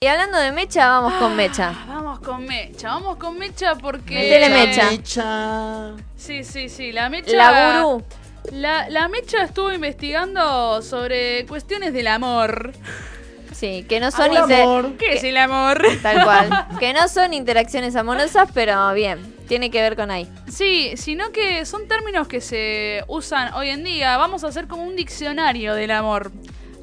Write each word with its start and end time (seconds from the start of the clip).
Y 0.00 0.06
hablando 0.06 0.38
de 0.38 0.52
mecha, 0.52 0.88
vamos 0.88 1.14
con 1.14 1.34
mecha. 1.34 1.70
Ah, 1.76 1.84
Vamos 1.88 2.20
con 2.20 2.44
Mecha, 2.44 2.88
vamos 2.90 3.16
con 3.16 3.36
Mecha 3.36 3.74
porque... 3.74 4.14
Metele 4.14 4.48
mecha. 4.48 4.90
Mecha. 4.92 5.90
Sí, 6.16 6.44
sí, 6.44 6.68
sí, 6.68 6.92
la 6.92 7.08
Mecha... 7.08 7.32
La 7.36 7.82
gurú. 7.82 8.04
La, 8.52 8.88
la 8.90 9.08
Mecha 9.08 9.42
estuvo 9.42 9.72
investigando 9.72 10.82
sobre 10.82 11.44
cuestiones 11.46 11.92
del 11.92 12.06
amor. 12.06 12.74
Sí, 13.52 13.84
que 13.88 13.98
no 13.98 14.12
son 14.12 14.32
inter- 14.32 14.60
amor. 14.62 14.92
¿Qué 14.98 15.14
es 15.14 15.24
el 15.24 15.36
amor? 15.36 15.82
Tal 16.00 16.22
cual. 16.22 16.66
Que 16.78 16.92
no 16.92 17.08
son 17.08 17.34
interacciones 17.34 17.96
amorosas, 17.96 18.48
pero 18.54 18.92
bien. 18.94 19.34
Tiene 19.48 19.68
que 19.72 19.82
ver 19.82 19.96
con 19.96 20.12
ahí. 20.12 20.28
Sí, 20.48 20.92
sino 20.96 21.32
que 21.32 21.66
son 21.66 21.88
términos 21.88 22.28
que 22.28 22.40
se 22.40 23.02
usan 23.08 23.52
hoy 23.54 23.70
en 23.70 23.82
día. 23.82 24.16
Vamos 24.16 24.44
a 24.44 24.46
hacer 24.46 24.68
como 24.68 24.84
un 24.84 24.94
diccionario 24.94 25.74
del 25.74 25.90
amor. 25.90 26.30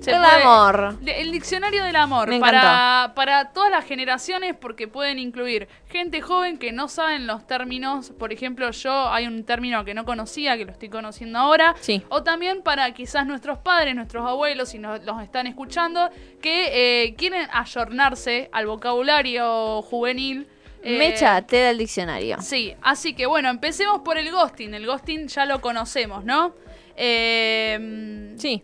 Se 0.06 0.12
El 0.12 0.18
puede- 0.22 0.44
amor. 0.44 0.98
El 1.06 1.32
diccionario 1.32 1.84
del 1.84 1.96
amor. 1.96 2.30
Me 2.30 2.40
para, 2.40 3.12
para 3.16 3.52
todas 3.52 3.72
las 3.72 3.84
generaciones, 3.86 4.56
porque 4.56 4.88
pueden 4.88 5.20
incluir 5.20 5.68
gente 5.90 6.22
joven 6.22 6.58
que 6.58 6.72
no 6.72 6.88
saben 6.88 7.28
los 7.28 7.46
términos. 7.48 8.12
Por 8.18 8.32
ejemplo, 8.32 8.70
yo 8.72 9.10
hay 9.10 9.28
un 9.28 9.44
término 9.44 9.84
que 9.84 9.94
no 9.94 10.06
conocía, 10.06 10.56
que 10.58 10.66
lo 10.66 10.72
estoy 10.72 10.90
conociendo 10.90 11.40
ahora. 11.40 11.76
Sí. 11.82 12.04
O 12.10 12.24
también 12.24 12.62
para 12.62 12.92
quizás 12.94 13.26
nuestros 13.26 13.58
padres, 13.58 13.96
nuestros 13.96 14.26
abuelos, 14.28 14.70
si 14.70 14.80
nos, 14.80 15.04
los 15.04 15.22
están 15.24 15.48
escuchando, 15.48 16.10
que 16.42 17.04
eh, 17.06 17.16
quieren 17.16 17.48
ayornarse 17.52 18.50
al 18.54 18.68
vocabulario 18.68 19.82
juvenil. 19.82 20.48
eh, 20.84 20.98
Mecha, 21.00 21.42
te 21.42 21.62
da 21.64 21.70
el 21.72 21.80
diccionario. 21.80 22.40
Sí, 22.42 22.76
así 22.84 23.16
que 23.16 23.26
bueno, 23.26 23.50
empecemos 23.50 24.02
por 24.02 24.18
el 24.20 24.32
ghosting. 24.32 24.74
El 24.76 24.86
ghosting 24.86 25.28
ya 25.28 25.46
lo 25.48 25.60
conocemos, 25.62 26.24
¿no? 26.24 26.54
Eh, 26.96 28.34
Sí, 28.38 28.64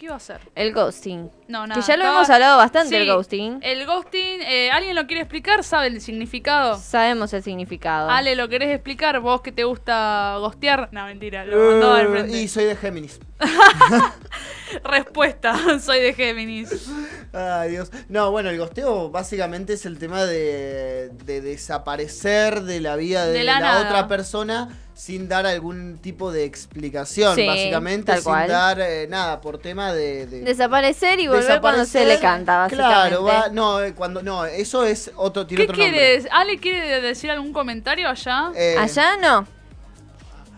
¿Qué 0.00 0.06
iba 0.06 0.14
a 0.14 0.16
hacer? 0.16 0.40
el 0.54 0.72
ghosting. 0.72 1.30
No, 1.46 1.66
nada. 1.66 1.78
que 1.78 1.86
ya 1.86 1.94
lo 1.98 2.04
estaba- 2.04 2.16
hemos 2.16 2.30
hablado 2.30 2.56
bastante, 2.56 2.88
Sí, 2.88 2.94
el 2.96 3.06
ghosting. 3.06 3.58
El 3.62 3.84
ghosting, 3.84 4.40
eh, 4.40 4.70
¿alguien 4.70 4.96
lo 4.96 5.06
quiere 5.06 5.20
explicar? 5.20 5.62
¿Sabe 5.62 5.88
el 5.88 6.00
significado? 6.00 6.78
Sabemos 6.78 7.34
el 7.34 7.42
significado. 7.42 8.08
Ale, 8.08 8.34
¿lo 8.34 8.48
querés 8.48 8.70
explicar? 8.74 9.20
¿Vos 9.20 9.42
que 9.42 9.52
te 9.52 9.64
gusta 9.64 10.36
ghostear? 10.38 10.88
No, 10.92 11.04
mentira, 11.04 11.44
lo 11.44 11.54
mandó 11.72 11.92
al 11.92 12.06
Uh, 12.06 12.10
frente. 12.12 12.38
y 12.40 12.48
soy 12.48 12.64
de 12.64 12.76
Géminis. 12.76 13.20
Respuesta, 14.84 15.54
soy 15.80 16.00
de 16.00 16.14
Géminis. 16.14 16.86
Ay, 17.32 17.70
Dios. 17.70 17.90
No, 18.08 18.30
bueno, 18.30 18.50
el 18.50 18.58
gosteo 18.58 19.10
básicamente 19.10 19.74
es 19.74 19.86
el 19.86 19.98
tema 19.98 20.24
de, 20.24 21.10
de 21.24 21.40
desaparecer 21.40 22.62
de 22.62 22.80
la 22.80 22.96
vida 22.96 23.26
de, 23.26 23.32
De 23.32 23.44
la 23.44 23.80
otra 23.80 24.08
persona 24.08 24.68
sin 24.94 25.28
dar 25.28 25.46
algún 25.46 25.96
tipo 25.98 26.30
de 26.30 26.44
explicación, 26.44 27.34
Sí, 27.34 27.46
básicamente, 27.46 28.06
tal 28.12 28.16
sin 28.16 28.24
cual. 28.32 28.48
dar 28.48 28.80
eh, 28.82 29.06
nada, 29.08 29.40
por 29.40 29.56
tema 29.56 29.94
de... 29.94 30.26
de- 30.26 30.40
Desaparecer 30.42 31.18
y 31.20 31.26
volver 31.26 31.58
cuando 31.62 31.86
se 31.86 32.00
le 32.00 32.16
desaparecer. 32.16 32.20
canta, 32.20 32.58
básicamente. 32.58 33.08
Claro, 33.08 33.24
va- 33.24 33.48
no, 33.50 33.80
eh, 33.82 33.94
cuando, 33.94 34.22
no, 34.22 34.44
eso 34.44 34.84
es 34.84 35.10
otro, 35.16 35.46
tiene 35.46 35.64
¿Qué 35.64 35.72
otro 35.72 35.82
nombre. 35.82 35.98
quieres? 35.98 36.28
¿Ale 36.30 36.58
quiere 36.58 37.00
decir 37.00 37.30
algún 37.30 37.54
comentario 37.54 38.10
allá? 38.10 38.50
Eh, 38.54 38.76
Allá 38.78 39.16
no. 39.16 39.46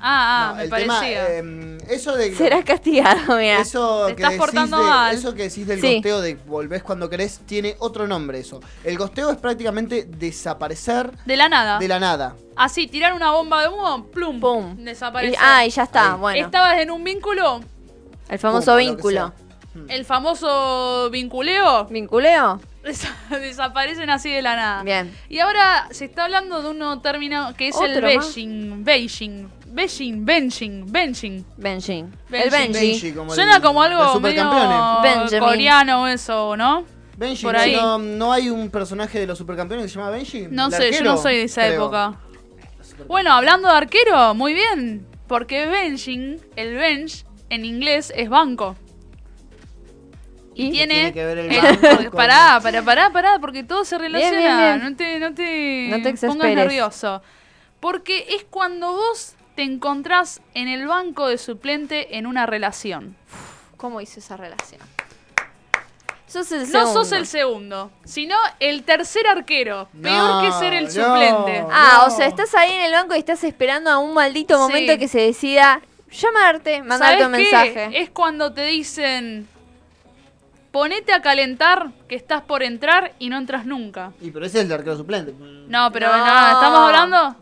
Ah, 0.02 0.48
ah, 0.48 0.48
no, 0.50 0.56
me 0.56 0.62
el 0.64 0.68
parecía. 0.68 1.26
tema, 1.26 1.26
eh, 1.28 1.78
eso 1.88 2.14
de... 2.16 2.34
Serás 2.34 2.64
castigado, 2.64 3.36
mira. 3.38 3.60
Eso 3.60 4.06
Te 4.08 4.16
que, 4.16 4.22
estás 4.22 4.30
decís 4.32 4.38
portando 4.46 4.78
de- 4.78 4.84
mal. 4.84 5.14
eso 5.14 5.34
que 5.34 5.42
decís 5.44 5.66
del 5.66 5.80
Sí. 5.80 5.94
gosteo 5.94 6.20
de 6.20 6.34
volvés 6.34 6.82
cuando 6.82 7.08
querés 7.08 7.40
tiene 7.46 7.76
otro 7.78 8.06
nombre 8.06 8.38
eso. 8.40 8.60
El 8.84 8.98
gosteo 8.98 9.30
es 9.30 9.38
prácticamente 9.38 10.04
desaparecer 10.06 11.12
de 11.24 11.36
la 11.36 11.48
nada. 11.48 11.78
de 11.78 11.88
la 11.88 11.98
nada. 12.00 12.34
Así, 12.56 12.86
tirar 12.88 13.14
una 13.14 13.30
bomba 13.30 13.62
de 13.62 13.68
humo, 13.68 14.04
plum, 14.06 14.40
Pum. 14.40 14.76
desaparecer. 14.76 15.34
Y- 15.34 15.38
ah, 15.40 15.64
y 15.64 15.70
ya 15.70 15.84
está, 15.84 16.12
Ahí. 16.14 16.18
bueno. 16.20 16.44
Estabas 16.46 16.78
en 16.80 16.90
un 16.90 17.02
vínculo, 17.04 17.60
El 18.28 18.38
famoso 18.38 18.72
Pum, 18.72 18.78
vínculo. 18.78 19.32
sea. 19.74 19.86
el 19.88 20.04
famoso 20.04 21.08
vinculeo, 21.10 21.86
¿Vinculeo? 21.86 22.60
desa- 22.84 23.14
desaparecen 23.40 24.10
así 24.10 24.30
de 24.30 24.42
la 24.42 24.54
nada. 24.56 24.82
Bien. 24.82 25.16
Y 25.30 25.38
ahora 25.38 25.88
se 25.92 26.04
está 26.04 26.24
hablando 26.24 26.60
de 26.62 26.70
un 26.70 26.78
nuevo 26.78 27.00
término 27.00 27.54
que 27.56 27.68
es 27.68 27.80
el 27.80 27.92
Otro 27.96 28.14
más. 28.14 28.26
Benching, 29.74 30.24
benching. 30.24 30.84
Benjin. 30.92 31.44
Benji. 31.56 32.04
El 32.32 32.50
Benji. 32.50 32.90
Benji, 32.90 33.12
como 33.12 33.34
Suena 33.34 33.56
el- 33.56 33.62
como 33.62 33.82
los 33.82 33.90
algo 33.90 34.20
medio 34.20 34.42
supercampeones. 34.42 35.02
Benjamin. 35.30 35.40
coreano 35.48 36.08
eso, 36.08 36.56
¿no? 36.56 36.84
Benji, 37.16 37.44
Por 37.44 37.54
¿no- 37.54 37.60
ahí. 37.60 37.74
No, 37.76 37.98
no 37.98 38.32
hay 38.32 38.48
un 38.50 38.70
personaje 38.70 39.18
de 39.20 39.26
los 39.26 39.38
supercampeones 39.38 39.86
que 39.86 39.92
se 39.92 39.98
llama 39.98 40.10
Benji? 40.10 40.46
No 40.50 40.66
¿El 40.66 40.72
sé, 40.72 40.78
yo 40.78 40.84
arquero? 40.96 41.10
no 41.12 41.16
soy 41.18 41.36
de 41.36 41.42
esa 41.44 41.62
Creo. 41.66 41.74
época. 41.82 42.14
Bueno, 43.06 43.32
hablando 43.32 43.68
de 43.68 43.74
arquero, 43.76 44.34
muy 44.34 44.54
bien. 44.54 45.06
Porque 45.28 45.66
benching, 45.66 46.40
el 46.56 46.74
bench, 46.74 47.24
en 47.48 47.64
inglés 47.64 48.12
es 48.14 48.28
banco. 48.28 48.76
Y, 50.54 50.66
¿Y? 50.66 50.70
tiene. 50.72 50.94
tiene 50.94 51.12
que 51.14 51.24
ver 51.24 51.38
el 51.38 51.52
eh, 51.52 51.60
banco 51.82 52.10
con- 52.10 52.10
pará, 52.18 52.60
pará, 52.62 52.82
pará, 52.82 53.10
pará, 53.10 53.38
porque 53.40 53.62
todo 53.64 53.84
se 53.84 53.96
relaciona. 53.98 54.38
bien, 54.38 54.56
bien. 54.58 54.90
No 54.90 54.96
te, 54.96 55.18
no 55.20 55.34
te, 55.34 55.86
No 55.88 55.96
te 55.96 56.02
pongas 56.02 56.22
exasperes. 56.24 56.56
nervioso. 56.56 57.22
Porque 57.80 58.26
es 58.36 58.44
cuando 58.44 58.92
vos 58.92 59.34
te 59.54 59.62
encontrás 59.62 60.40
en 60.54 60.68
el 60.68 60.86
banco 60.86 61.28
de 61.28 61.38
suplente 61.38 62.16
en 62.16 62.26
una 62.26 62.46
relación. 62.46 63.16
¿Cómo 63.76 64.00
hizo 64.00 64.20
esa 64.20 64.36
relación? 64.36 64.80
Sos 66.26 66.50
el 66.52 66.60
No 66.60 66.66
segundo. 66.66 66.92
sos 66.92 67.12
el 67.12 67.26
segundo, 67.26 67.90
sino 68.04 68.34
el 68.58 68.84
tercer 68.84 69.26
arquero. 69.26 69.88
Peor 70.00 70.42
que 70.42 70.52
ser 70.52 70.72
el 70.72 70.84
no. 70.84 70.90
suplente. 70.90 71.64
Ah, 71.70 71.98
No. 71.98 72.06
o 72.06 72.16
sea, 72.16 72.26
estás 72.26 72.54
ahí 72.54 72.72
en 72.72 72.84
el 72.84 72.92
banco 72.92 73.14
y 73.14 73.18
estás 73.18 73.44
esperando 73.44 73.90
a 73.90 73.98
un 73.98 74.14
maldito 74.14 74.54
Sí. 74.54 74.60
momento 74.62 74.98
que 74.98 75.08
se 75.08 75.20
decida 75.20 75.82
llamarte, 76.10 76.82
mandarte 76.82 77.26
un 77.26 77.32
mensaje. 77.32 78.00
Es 78.00 78.08
cuando 78.08 78.50
te 78.54 78.64
dicen, 78.64 79.46
ponete 80.70 81.12
a 81.12 81.20
calentar 81.20 81.90
que 82.08 82.14
estás 82.14 82.40
por 82.40 82.62
entrar 82.62 83.12
y 83.18 83.28
no 83.28 83.36
entras 83.36 83.66
nunca. 83.66 84.12
Y 84.22 84.30
pero 84.30 84.46
ese 84.46 84.60
es 84.60 84.64
el 84.64 84.72
arquero 84.72 84.96
suplente. 84.96 85.34
No, 85.38 85.92
pero 85.92 86.08
No. 86.08 86.16
no, 86.16 86.52
¿estamos 86.52 86.78
hablando? 86.86 87.36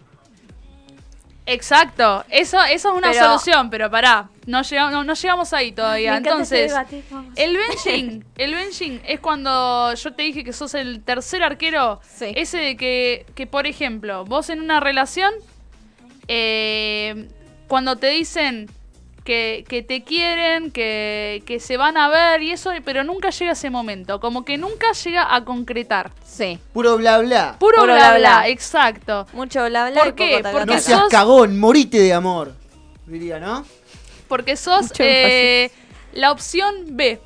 Exacto, 1.52 2.24
eso, 2.28 2.58
eso 2.64 2.90
es 2.90 2.94
una 2.96 3.10
Pero- 3.10 3.24
solución, 3.24 3.70
pero 3.70 3.90
pará, 3.90 4.28
no 4.46 4.62
llegamos, 4.62 4.92
no, 4.92 5.04
no 5.04 5.14
llegamos 5.14 5.52
ahí 5.52 5.72
todavía. 5.72 6.12
Me 6.12 6.18
ese 6.18 6.28
Entonces, 6.28 6.68
debate, 6.70 7.02
el 7.36 7.56
benching, 7.56 8.24
el 8.36 8.54
benching 8.54 9.00
es 9.06 9.20
cuando 9.20 9.92
yo 9.94 10.12
te 10.12 10.22
dije 10.22 10.44
que 10.44 10.52
sos 10.52 10.74
el 10.74 11.02
tercer 11.02 11.42
arquero, 11.42 12.00
Sí. 12.02 12.32
ese 12.36 12.58
de 12.58 12.76
que, 12.76 13.26
que, 13.34 13.46
por 13.46 13.66
ejemplo, 13.66 14.24
vos 14.24 14.48
en 14.50 14.60
una 14.60 14.80
relación, 14.80 15.32
eh, 16.28 17.28
cuando 17.68 17.96
te 17.96 18.08
dicen 18.08 18.68
que, 19.30 19.64
que 19.68 19.82
te 19.84 20.02
quieren, 20.02 20.72
que, 20.72 21.44
que 21.46 21.60
se 21.60 21.76
van 21.76 21.96
a 21.96 22.08
ver 22.08 22.42
y 22.42 22.50
eso, 22.50 22.72
pero 22.84 23.04
nunca 23.04 23.30
llega 23.30 23.52
ese 23.52 23.70
momento, 23.70 24.18
como 24.18 24.44
que 24.44 24.58
nunca 24.58 24.90
llega 24.90 25.32
a 25.32 25.44
concretar. 25.44 26.10
Sí. 26.26 26.58
Puro 26.72 26.96
bla 26.96 27.18
bla. 27.18 27.54
Puro, 27.60 27.76
Puro 27.82 27.94
bla, 27.94 28.18
bla, 28.18 28.48
exacto. 28.48 29.28
Mucho 29.32 29.64
bla 29.68 29.88
bla. 29.90 30.02
¿Por 30.02 30.16
qué? 30.16 30.40
Porque 30.50 30.66
No 30.74 30.80
seas 30.80 31.00
sos- 31.02 31.10
cagón, 31.10 31.60
morite 31.60 32.00
de 32.00 32.12
amor. 32.12 32.54
Diría, 33.06 33.38
¿no? 33.38 33.64
Porque 34.26 34.56
sos 34.56 34.90
eh, 34.98 35.70
la 36.12 36.32
opción 36.32 36.74
B. 36.96 37.20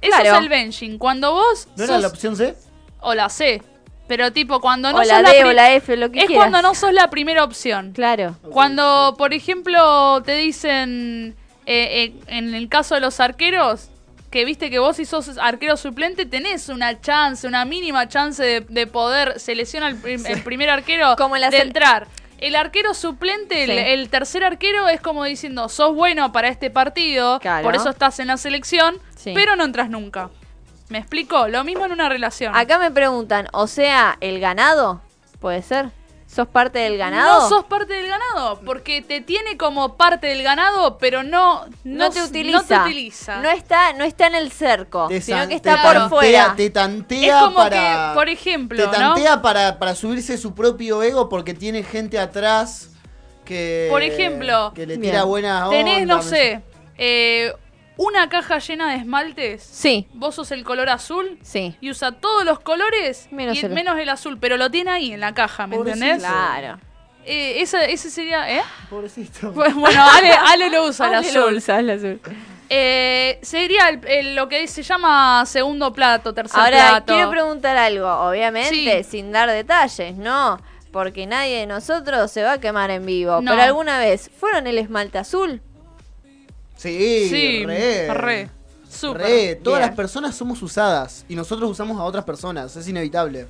Eso 0.00 0.10
Claro. 0.18 0.36
es 0.36 0.38
el 0.42 0.48
benching. 0.48 0.96
Cuando 0.96 1.32
vos 1.32 1.68
¿No 1.76 1.82
sos, 1.82 1.90
era 1.90 1.98
la 1.98 2.08
opción 2.08 2.34
C? 2.34 2.54
o 3.00 3.12
la 3.12 3.28
C, 3.28 3.60
pero 4.08 4.32
tipo 4.32 4.60
cuando 4.60 4.90
no 4.92 4.98
o 4.98 5.02
la 5.02 5.20
sos 5.22 5.30
D 5.32 5.40
la 5.42 5.48
o 5.48 5.52
la 5.52 5.72
F, 5.72 5.96
lo 5.96 6.10
que 6.10 6.20
es 6.20 6.26
quieras. 6.26 6.44
cuando 6.50 6.62
no 6.68 6.74
sos 6.74 6.92
la 6.92 7.08
primera 7.10 7.44
opción. 7.44 7.92
Claro. 7.92 8.36
Cuando, 8.50 9.14
por 9.18 9.34
ejemplo, 9.34 10.22
te 10.22 10.36
dicen 10.36 11.34
eh, 11.66 12.04
eh, 12.04 12.14
en 12.28 12.54
el 12.54 12.68
caso 12.68 12.94
de 12.94 13.00
los 13.00 13.18
arqueros 13.20 13.88
que 14.30 14.44
viste 14.44 14.70
que 14.70 14.78
vos 14.78 14.96
si 14.96 15.04
sos 15.04 15.38
arquero 15.38 15.76
suplente 15.76 16.26
tenés 16.26 16.68
una 16.68 17.00
chance, 17.00 17.46
una 17.46 17.64
mínima 17.64 18.08
chance 18.08 18.42
de, 18.42 18.60
de 18.60 18.86
poder 18.86 19.38
seleccionar 19.40 19.92
el, 19.92 19.96
prim- 19.98 20.26
el 20.26 20.42
primer 20.42 20.68
arquero 20.70 21.14
Como 21.16 21.36
la 21.36 21.48
de 21.50 21.58
entrar. 21.58 22.06
El 22.38 22.54
arquero 22.54 22.92
suplente, 22.92 23.94
el, 23.94 24.10
tercer 24.10 24.44
arquero 24.44 24.88
es 24.90 25.00
como 25.00 25.24
diciendo, 25.24 25.70
sos 25.70 25.94
bueno 25.94 26.32
para 26.32 26.48
este 26.48 26.68
partido, 26.70 27.38
Claro. 27.40 27.64
por 27.64 27.74
eso 27.74 27.88
estás 27.88 28.18
en 28.20 28.26
la 28.26 28.36
selección, 28.36 28.98
Sí. 29.16 29.32
pero 29.34 29.56
no 29.56 29.64
entras 29.64 29.88
nunca. 29.88 30.28
¿Me 30.88 30.98
explico? 30.98 31.48
Lo 31.48 31.64
mismo 31.64 31.84
en 31.84 31.92
una 31.92 32.08
relación. 32.08 32.54
Acá 32.54 32.78
me 32.78 32.90
preguntan, 32.90 33.48
o 33.52 33.66
sea, 33.66 34.16
el 34.20 34.38
ganado, 34.40 35.00
¿puede 35.40 35.62
ser? 35.62 35.90
¿Sos 36.28 36.48
parte 36.48 36.80
del 36.80 36.98
ganado? 36.98 37.42
No 37.42 37.48
sos 37.48 37.64
parte 37.64 37.94
del 37.94 38.08
ganado, 38.08 38.60
porque 38.66 39.00
te 39.00 39.20
tiene 39.20 39.56
como 39.56 39.96
parte 39.96 40.26
del 40.26 40.42
ganado, 40.42 40.98
pero 40.98 41.22
no, 41.22 41.64
no, 41.84 42.10
te 42.10 42.22
utiliza. 42.22 42.58
No 42.58 42.64
te 42.64 42.74
utiliza. 42.90 43.40
No 43.40 43.48
está, 43.48 43.92
no 43.94 44.04
está 44.04 44.26
en 44.26 44.34
el 44.34 44.50
cerco, 44.52 45.06
Te 45.08 45.20
sino 45.20 45.42
que 45.42 45.46
te 45.48 45.54
está 45.54 45.82
por 45.82 45.92
tantea- 45.94 46.08
fuera. 46.08 46.54
Te 46.56 46.66
es 46.66 46.72
tantea 46.72 47.40
como 47.40 47.56
para... 47.56 47.70
que, 48.10 48.14
por 48.14 48.28
ejemplo, 48.28 48.76
Te 48.90 48.98
¿no? 48.98 49.14
tantea 49.14 49.40
para, 49.40 49.78
para 49.78 49.94
subirse 49.94 50.36
su 50.36 50.52
propio 50.54 51.02
ego 51.02 51.28
porque 51.28 51.54
tiene 51.54 51.82
gente 51.84 52.18
atrás 52.18 52.90
que... 53.44 53.86
Por 53.90 54.02
ejemplo, 54.02 54.72
que 54.74 54.80
le 54.86 54.98
Bien. 54.98 55.12
tira 55.12 55.22
buena 55.24 55.68
onda. 55.68 55.76
Tenés, 55.78 56.06
no 56.06 56.22
sé, 56.22 56.60
eh, 56.98 57.52
una 57.96 58.28
caja 58.28 58.58
llena 58.58 58.90
de 58.90 58.96
esmaltes. 58.98 59.62
Sí, 59.62 60.06
Vos 60.12 60.34
sos 60.34 60.50
el 60.52 60.64
color 60.64 60.88
azul 60.90 61.38
sí. 61.42 61.76
y 61.80 61.90
usa 61.90 62.12
todos 62.12 62.44
los 62.44 62.60
colores 62.60 63.28
Menos 63.30 63.56
y 63.56 63.66
el- 63.66 63.72
menos 63.72 63.98
el 63.98 64.08
azul, 64.08 64.38
pero 64.38 64.56
lo 64.56 64.70
tiene 64.70 64.90
ahí 64.90 65.12
en 65.12 65.20
la 65.20 65.32
caja, 65.34 65.66
¿me 65.66 65.76
Pobrecito. 65.76 66.04
entendés? 66.04 66.28
Claro. 66.28 66.78
Eh, 67.24 67.60
ese, 67.62 67.90
ese 67.92 68.10
sería, 68.10 68.50
¿eh? 68.54 68.62
Pobrecito. 68.90 69.50
Bueno, 69.74 70.04
Ale, 70.12 70.30
Ale 70.32 70.70
lo 70.70 70.84
usa 70.84 71.06
el 71.06 71.12
lo 71.12 71.18
azul. 71.18 71.54
usás, 71.56 71.80
el 71.80 71.90
azul. 71.90 72.20
Eh, 72.68 73.38
sería 73.42 73.88
el- 73.88 74.06
el- 74.06 74.34
lo 74.36 74.48
que 74.48 74.66
se 74.66 74.82
llama 74.82 75.44
segundo 75.46 75.92
plato, 75.92 76.34
tercer 76.34 76.60
Ahora, 76.60 76.88
plato. 76.90 77.14
quiero 77.14 77.30
preguntar 77.30 77.76
algo, 77.76 78.08
obviamente, 78.08 79.04
Sí. 79.04 79.10
sin 79.10 79.32
dar 79.32 79.48
detalles, 79.50 80.16
¿no? 80.16 80.60
Porque 80.92 81.26
nadie 81.26 81.58
de 81.60 81.66
nosotros 81.66 82.30
se 82.30 82.42
va 82.42 82.52
a 82.52 82.60
quemar 82.60 82.90
en 82.90 83.06
vivo. 83.06 83.40
No. 83.40 83.50
Pero 83.52 83.62
alguna 83.62 83.98
vez, 83.98 84.30
¿fueron 84.38 84.66
el 84.66 84.78
esmalte 84.78 85.18
azul? 85.18 85.60
Sí, 86.76 87.28
Sí, 87.30 87.64
re. 87.66 88.14
re. 88.14 88.50
Súper. 88.88 89.22
Re, 89.22 89.54
todas 89.56 89.80
Bien. 89.80 89.88
las 89.88 89.96
personas 89.96 90.34
somos 90.36 90.62
usadas 90.62 91.24
y 91.28 91.34
nosotros 91.34 91.70
usamos 91.70 91.98
a 91.98 92.04
otras 92.04 92.24
personas, 92.24 92.76
es 92.76 92.86
inevitable. 92.88 93.46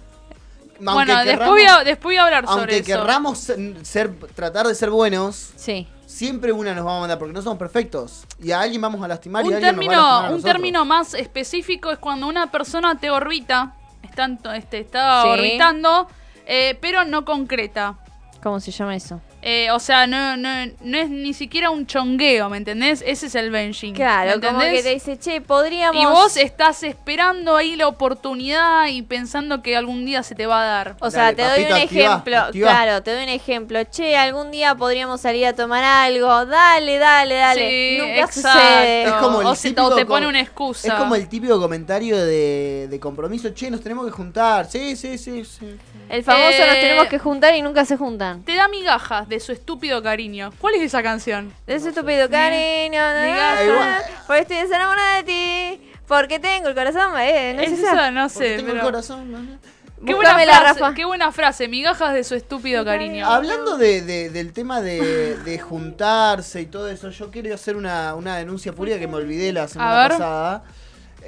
Aunque 0.78 0.92
bueno, 0.92 1.14
después, 1.16 1.30
querramos- 1.36 1.54
voy 1.54 1.62
a, 1.64 1.84
después 1.84 2.02
voy 2.04 2.16
a 2.16 2.24
hablar 2.24 2.46
sobre 2.46 2.60
aunque 2.60 2.76
eso. 2.76 2.84
querramos 2.86 3.38
ser, 3.38 3.58
ser- 3.86 4.14
tratar 4.34 4.66
de 4.66 4.74
ser 4.74 4.90
buenos, 4.90 5.50
Sí. 5.56 5.86
siempre 6.06 6.52
una 6.52 6.74
nos 6.74 6.86
va 6.86 6.96
a 6.96 7.00
mandar 7.00 7.18
porque 7.18 7.32
no 7.32 7.42
somos 7.42 7.58
perfectos 7.58 8.24
y 8.42 8.50
a 8.50 8.60
alguien 8.60 8.80
vamos 8.80 9.02
a 9.02 9.08
lastimar 9.08 9.44
y 9.44 9.48
un 9.48 9.54
a 9.54 9.56
alguien 9.56 9.76
nos 9.76 9.84
va 9.84 9.86
a 9.86 9.90
término, 9.90 10.02
lastimar 10.02 10.30
a 10.30 10.34
un 10.34 10.42
término 10.42 10.84
más 10.84 11.14
específico 11.14 11.90
es 11.90 11.98
cuando 11.98 12.26
una 12.26 12.50
persona 12.50 12.98
te 12.98 13.10
orbita, 13.10 13.74
está, 14.02 14.28
este, 14.54 14.80
está 14.80 15.22
Sí. 15.22 15.28
orbitando, 15.28 16.08
eh, 16.46 16.76
pero 16.80 17.04
no 17.04 17.24
concreta. 17.24 17.96
¿Cómo 18.42 18.60
se 18.60 18.70
llama 18.70 18.94
eso? 18.96 19.20
Eh, 19.48 19.70
o 19.70 19.78
sea, 19.78 20.08
no, 20.08 20.36
no, 20.36 20.48
no 20.80 20.98
es 20.98 21.08
ni 21.08 21.32
siquiera 21.32 21.70
un 21.70 21.86
chongueo, 21.86 22.50
¿me 22.50 22.56
entendés? 22.56 23.00
Ese 23.06 23.26
es 23.26 23.34
el 23.36 23.50
benching. 23.52 23.94
Claro, 23.94 24.40
¿me 24.40 24.44
como 24.48 24.58
que 24.58 24.82
te 24.82 24.88
dice, 24.94 25.16
che, 25.20 25.40
podríamos... 25.40 26.02
Y 26.02 26.04
vos 26.04 26.36
estás 26.36 26.82
esperando 26.82 27.54
ahí 27.54 27.76
la 27.76 27.86
oportunidad 27.86 28.88
y 28.88 29.02
pensando 29.02 29.62
que 29.62 29.76
algún 29.76 30.04
día 30.04 30.24
se 30.24 30.34
te 30.34 30.46
va 30.46 30.62
a 30.62 30.64
dar. 30.66 30.96
O 31.00 31.12
sea, 31.12 31.32
Dale, 31.32 31.36
te 31.36 31.42
doy 31.44 31.64
un 31.64 31.72
activa, 31.80 31.84
ejemplo. 32.06 32.38
activa. 32.38 32.70
Claro, 32.70 33.02
te 33.04 33.14
doy 33.14 33.22
un 33.22 33.28
ejemplo. 33.28 33.84
Che, 33.84 34.16
algún 34.16 34.50
día 34.50 34.74
podríamos 34.74 35.20
salir 35.20 35.46
a 35.46 35.52
tomar 35.52 35.84
algo. 35.84 36.44
Dale, 36.46 36.98
dale, 36.98 37.34
dale. 37.36 37.68
Sí, 37.70 37.98
Nunca 38.00 38.14
exacto. 38.24 38.50
sucede. 38.58 39.02
Es 39.04 39.12
como 39.12 39.40
el 39.42 39.46
o, 39.46 39.54
se- 39.54 39.68
típico 39.68 39.86
o 39.86 39.94
te 39.94 40.06
pone 40.06 40.26
una 40.26 40.40
excusa. 40.40 40.88
Es 40.88 40.94
como 40.94 41.14
el 41.14 41.28
típico 41.28 41.60
comentario 41.60 42.16
de, 42.18 42.88
de 42.90 42.98
compromiso, 43.00 43.50
che, 43.50 43.70
nos 43.70 43.80
tenemos 43.80 44.04
que 44.06 44.10
juntar. 44.10 44.68
Sí, 44.68 44.96
sí, 44.96 45.18
sí, 45.18 45.44
sí. 45.44 45.76
El 46.08 46.24
famoso 46.24 46.50
Eh, 46.50 46.66
nos 46.66 46.74
tenemos 46.80 47.06
que 47.06 47.18
juntar 47.20 47.54
y 47.54 47.62
nunca 47.62 47.84
se 47.84 47.96
juntan. 47.96 48.42
Te 48.42 48.54
da 48.56 48.66
migajas 48.68 49.28
de 49.28 49.35
su 49.40 49.52
estúpido 49.52 50.02
cariño. 50.02 50.52
¿Cuál 50.60 50.74
es 50.74 50.82
esa 50.82 51.02
canción? 51.02 51.52
De 51.66 51.74
ese 51.74 51.88
estúpido 51.90 52.28
cariño. 52.28 53.00
Porque 54.26 54.42
estoy 54.42 54.56
desenamorada 54.58 55.16
de 55.16 55.22
ti. 55.24 55.90
Porque 56.06 56.38
tengo 56.38 56.68
el 56.68 56.74
corazón. 56.74 57.12
Eh, 57.20 57.52
¿no 57.54 57.62
es, 57.62 57.72
¿Es 57.72 57.78
esa? 57.80 57.92
esa? 57.92 58.10
No 58.10 58.28
Porque 58.28 58.48
sé. 58.48 58.56
tengo 58.56 58.72
el 58.72 58.80
corazón. 58.80 59.32
¿no? 59.32 59.58
Qué 60.04 60.14
buena, 60.14 60.34
frase, 60.34 60.80
Rafa. 60.80 60.94
qué 60.94 61.04
buena 61.06 61.32
frase, 61.32 61.68
migajas 61.68 62.12
de 62.12 62.22
su 62.22 62.34
estúpido 62.34 62.84
cariño. 62.84 63.26
Hablando 63.26 63.76
de, 63.78 64.02
de- 64.02 64.28
del 64.30 64.52
tema 64.52 64.80
de, 64.82 65.36
de 65.38 65.58
juntarse 65.58 66.60
y 66.60 66.66
todo 66.66 66.88
eso, 66.90 67.08
yo 67.10 67.30
quiero 67.30 67.52
hacer 67.54 67.76
una, 67.76 68.14
una 68.14 68.36
denuncia 68.36 68.72
pública 68.74 68.98
que 68.98 69.08
me 69.08 69.14
olvidé 69.16 69.52
la 69.54 69.66
semana 69.68 70.08
pasada. 70.08 70.64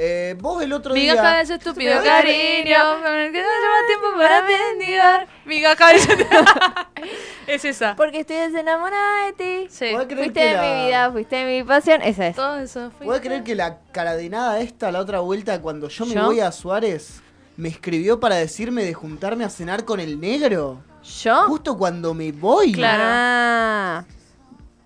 Eh, 0.01 0.37
vos 0.39 0.63
el 0.63 0.73
otro 0.75 0.95
Migajas 0.95 1.25
de 1.25 1.37
día... 1.39 1.47
su 1.47 1.53
estúpido 1.55 2.01
cariño, 2.05 2.77
con 3.03 3.15
el 3.15 3.33
que 3.33 3.43
no 3.43 3.49
lleva 3.49 3.87
tiempo 3.89 4.07
para 4.19 4.43
mendigar. 4.43 5.27
Migajas 5.47 5.93
de 5.95 5.99
su... 6.01 6.09
Es 7.49 7.65
esa. 7.65 7.97
Porque 7.97 8.21
estoy 8.21 8.37
desenamorada 8.37 9.27
de 9.27 9.33
ti. 9.33 9.67
Sí. 9.71 9.87
¿Podés 9.93 10.07
creer 10.07 10.25
Fuiste 10.25 10.41
que 10.41 10.47
de 10.47 10.55
la- 10.55 10.63
mi 10.63 10.87
vida, 10.87 11.11
fuiste 11.13 11.37
de 11.37 11.59
mi 11.59 11.67
pasión. 11.67 12.03
Esa 12.03 12.27
es. 12.29 12.37
Todo 12.37 12.59
eso. 12.59 12.93
¿Puedes 13.03 13.23
creer 13.23 13.43
que 13.43 13.55
la 13.55 13.79
caradenada 13.91 14.61
esta, 14.61 14.93
la 14.93 15.01
otra 15.01 15.21
vuelta, 15.21 15.61
cuando 15.61 15.89
yo 15.89 16.07
me 16.07 16.15
¿Yo? 16.15 16.27
voy 16.27 16.41
a 16.41 16.53
Suárez, 16.53 17.23
me 17.57 17.69
escribió 17.69 18.21
para 18.21 18.37
decirme 18.37 18.85
de 18.85 18.93
juntarme 18.95 19.45
a 19.45 19.49
cenar 19.51 19.85
con 19.85 19.99
el 19.99 20.21
negro? 20.21 20.83
¿Yo? 21.23 21.45
Justo 21.49 21.79
cuando 21.79 22.13
me 22.13 22.33
voy. 22.33 22.73
Claro. 22.73 23.03
Ah, 23.07 24.05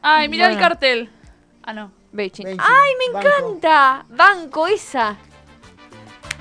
Ay, 0.00 0.28
mira 0.28 0.48
el 0.50 0.58
cartel. 0.58 1.10
Ah, 1.64 1.72
no. 1.72 1.90
Beijing. 2.12 2.44
Beijing, 2.44 2.60
¡Ay, 2.60 2.92
me 2.98 3.12
banco. 3.14 3.28
encanta! 3.28 4.04
Banco 4.10 4.66
esa. 4.68 5.16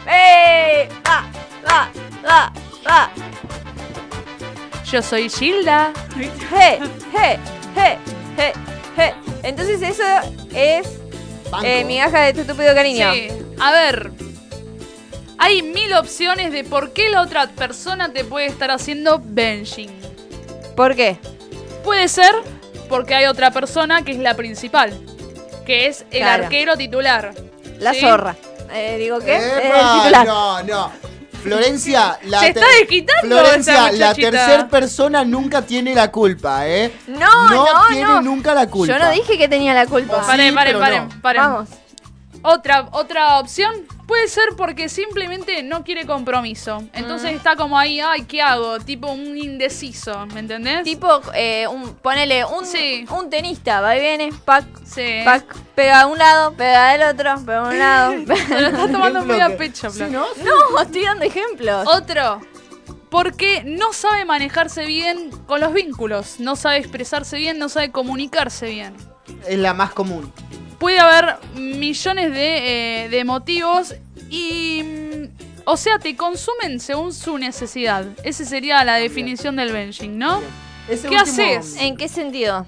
¡Eh! 0.08 0.90
¡Va! 1.08 1.24
¡Va! 1.68 1.90
¡Va! 2.28 2.54
¡Va! 2.88 3.12
Yo 4.92 5.02
soy 5.02 5.30
Gilda. 5.30 5.94
¡Je! 6.18 6.80
¡Je! 7.12 7.40
¡Je! 7.76 7.98
¡Je! 8.36 8.54
¡Je! 8.98 9.14
Entonces 9.44 9.82
eso 9.82 10.04
es 10.54 10.88
eh, 11.64 11.84
migaja 11.86 12.22
de 12.22 12.34
tu 12.34 12.42
estúpido 12.42 12.74
cariño. 12.76 13.14
Sí. 13.14 13.30
A 13.60 13.72
ver. 13.72 14.12
Hay 15.38 15.62
mil 15.64 15.94
opciones 15.94 16.52
de 16.52 16.64
por 16.64 16.92
qué 16.92 17.10
la 17.10 17.22
otra 17.22 17.48
persona 17.48 18.12
te 18.14 18.24
puede 18.26 18.48
estar 18.48 18.70
haciendo 18.70 19.22
benching. 19.24 19.90
¿Por 20.76 20.96
qué? 20.96 21.18
Puede 21.84 22.08
ser 22.10 22.36
porque 22.90 23.16
hay 23.16 23.26
otra 23.26 23.50
persona 23.52 24.04
que 24.04 24.12
es 24.12 24.20
la 24.20 24.36
principal, 24.36 24.92
que 25.66 25.88
es 25.88 26.02
el 26.12 26.20
Claro. 26.20 26.44
arquero 26.44 26.76
titular. 26.78 27.34
La 27.80 27.94
¿sí? 27.94 28.02
zorra. 28.02 28.36
Eh, 28.74 28.98
digo 29.00 29.20
qué? 29.20 29.38
Es 29.38 29.44
el 29.44 29.66
¡Epa! 29.68 30.00
titular. 30.02 30.28
No, 30.28 30.64
no. 30.64 30.92
Florencia, 31.42 32.20
la 32.24 32.40
Se 32.40 32.48
está 32.50 32.66
desquitando 32.80 33.38
Florencia, 33.38 33.92
la 33.92 34.14
tercera 34.14 34.68
persona 34.68 35.26
nunca 35.26 35.62
tiene 35.62 35.94
la 35.96 36.12
culpa, 36.12 36.68
¿eh? 36.68 36.92
No, 37.08 37.50
no, 37.50 37.66
tiene 37.90 38.04
no. 38.04 38.22
nunca 38.22 38.54
la 38.54 38.68
culpa. 38.68 38.94
Yo 38.94 39.04
no 39.04 39.12
dije 39.12 39.38
que 39.38 39.48
tenía 39.48 39.74
la 39.74 39.86
culpa. 39.86 40.22
Sí, 40.22 40.28
Paren, 40.28 40.56
paren, 40.56 40.74
pero 40.74 40.80
paren, 40.80 41.08
no. 41.08 41.22
paren. 41.22 41.42
Vamos. 41.42 41.70
Otra, 42.44 42.88
otra 42.92 43.40
opción 43.40 43.72
puede 44.12 44.28
ser 44.28 44.44
porque 44.58 44.90
simplemente 44.90 45.64
no 45.64 45.86
quiere 45.86 46.06
compromiso. 46.06 46.84
Entonces 46.92 47.32
está 47.34 47.56
como 47.56 47.80
ahí, 47.80 48.02
ay, 48.02 48.24
¿qué 48.24 48.42
hago? 48.42 48.78
Tipo 48.78 49.10
un 49.10 49.38
indeciso, 49.38 50.26
¿me 50.34 50.42
entendés? 50.42 50.84
Tipo, 50.84 51.22
eh, 51.34 51.66
un, 51.68 51.96
ponele 51.96 52.44
un, 52.44 52.66
Sí. 52.66 53.06
un 53.10 53.30
tenista, 53.30 53.80
va 53.80 53.96
y 53.96 54.02
viene, 54.02 54.34
pac, 54.44 54.66
Sí. 54.84 55.22
pac, 55.24 55.46
pega 55.76 56.02
a 56.02 56.08
un 56.08 56.18
lado, 56.18 56.52
pega 56.56 56.92
del 56.92 57.04
otro, 57.04 57.46
pega 57.46 57.60
a 57.66 57.70
un 57.70 57.80
lado. 57.80 58.12
Se 58.50 58.60
lo 58.62 58.68
está 58.68 58.92
tomando 58.92 59.24
muy 59.24 59.40
a 59.40 59.56
pecho, 59.56 59.90
Sí. 59.90 60.04
¿no? 60.10 60.26
no, 60.44 60.82
estoy 60.82 61.04
dando 61.06 61.24
ejemplos. 61.24 61.88
Otro. 61.88 62.42
Porque 63.10 63.64
no 63.66 63.94
sabe 63.94 64.26
manejarse 64.26 64.86
bien 64.86 65.32
con 65.48 65.62
los 65.62 65.72
vínculos. 65.72 66.42
No 66.42 66.58
sabe 66.58 66.80
expresarse 66.80 67.38
bien, 67.38 67.58
no 67.60 67.70
sabe 67.70 67.92
comunicarse 67.94 68.66
bien. 68.68 68.94
Es 69.48 69.58
la 69.58 69.74
más 69.74 69.94
común. 69.94 70.34
Puede 70.82 71.00
haber 71.00 71.38
millones 71.54 72.32
de, 72.34 73.06
eh, 73.06 73.10
de 73.10 73.24
motivos 73.24 73.94
y... 74.30 74.82
mm, 74.84 75.26
O 75.66 75.78
sea, 75.78 76.00
te 76.00 76.16
consumen 76.18 76.80
según 76.80 77.14
su 77.14 77.38
necesidad. 77.38 78.04
Esa 78.24 78.44
sería 78.46 78.84
la 78.84 78.96
definición 78.96 79.56
del 79.56 79.72
benching, 79.72 80.18
¿no? 80.18 80.42
Ese 80.90 81.08
¿Qué 81.08 81.16
haces? 81.18 81.76
¿En 81.80 81.96
qué 81.98 82.08
sentido? 82.08 82.66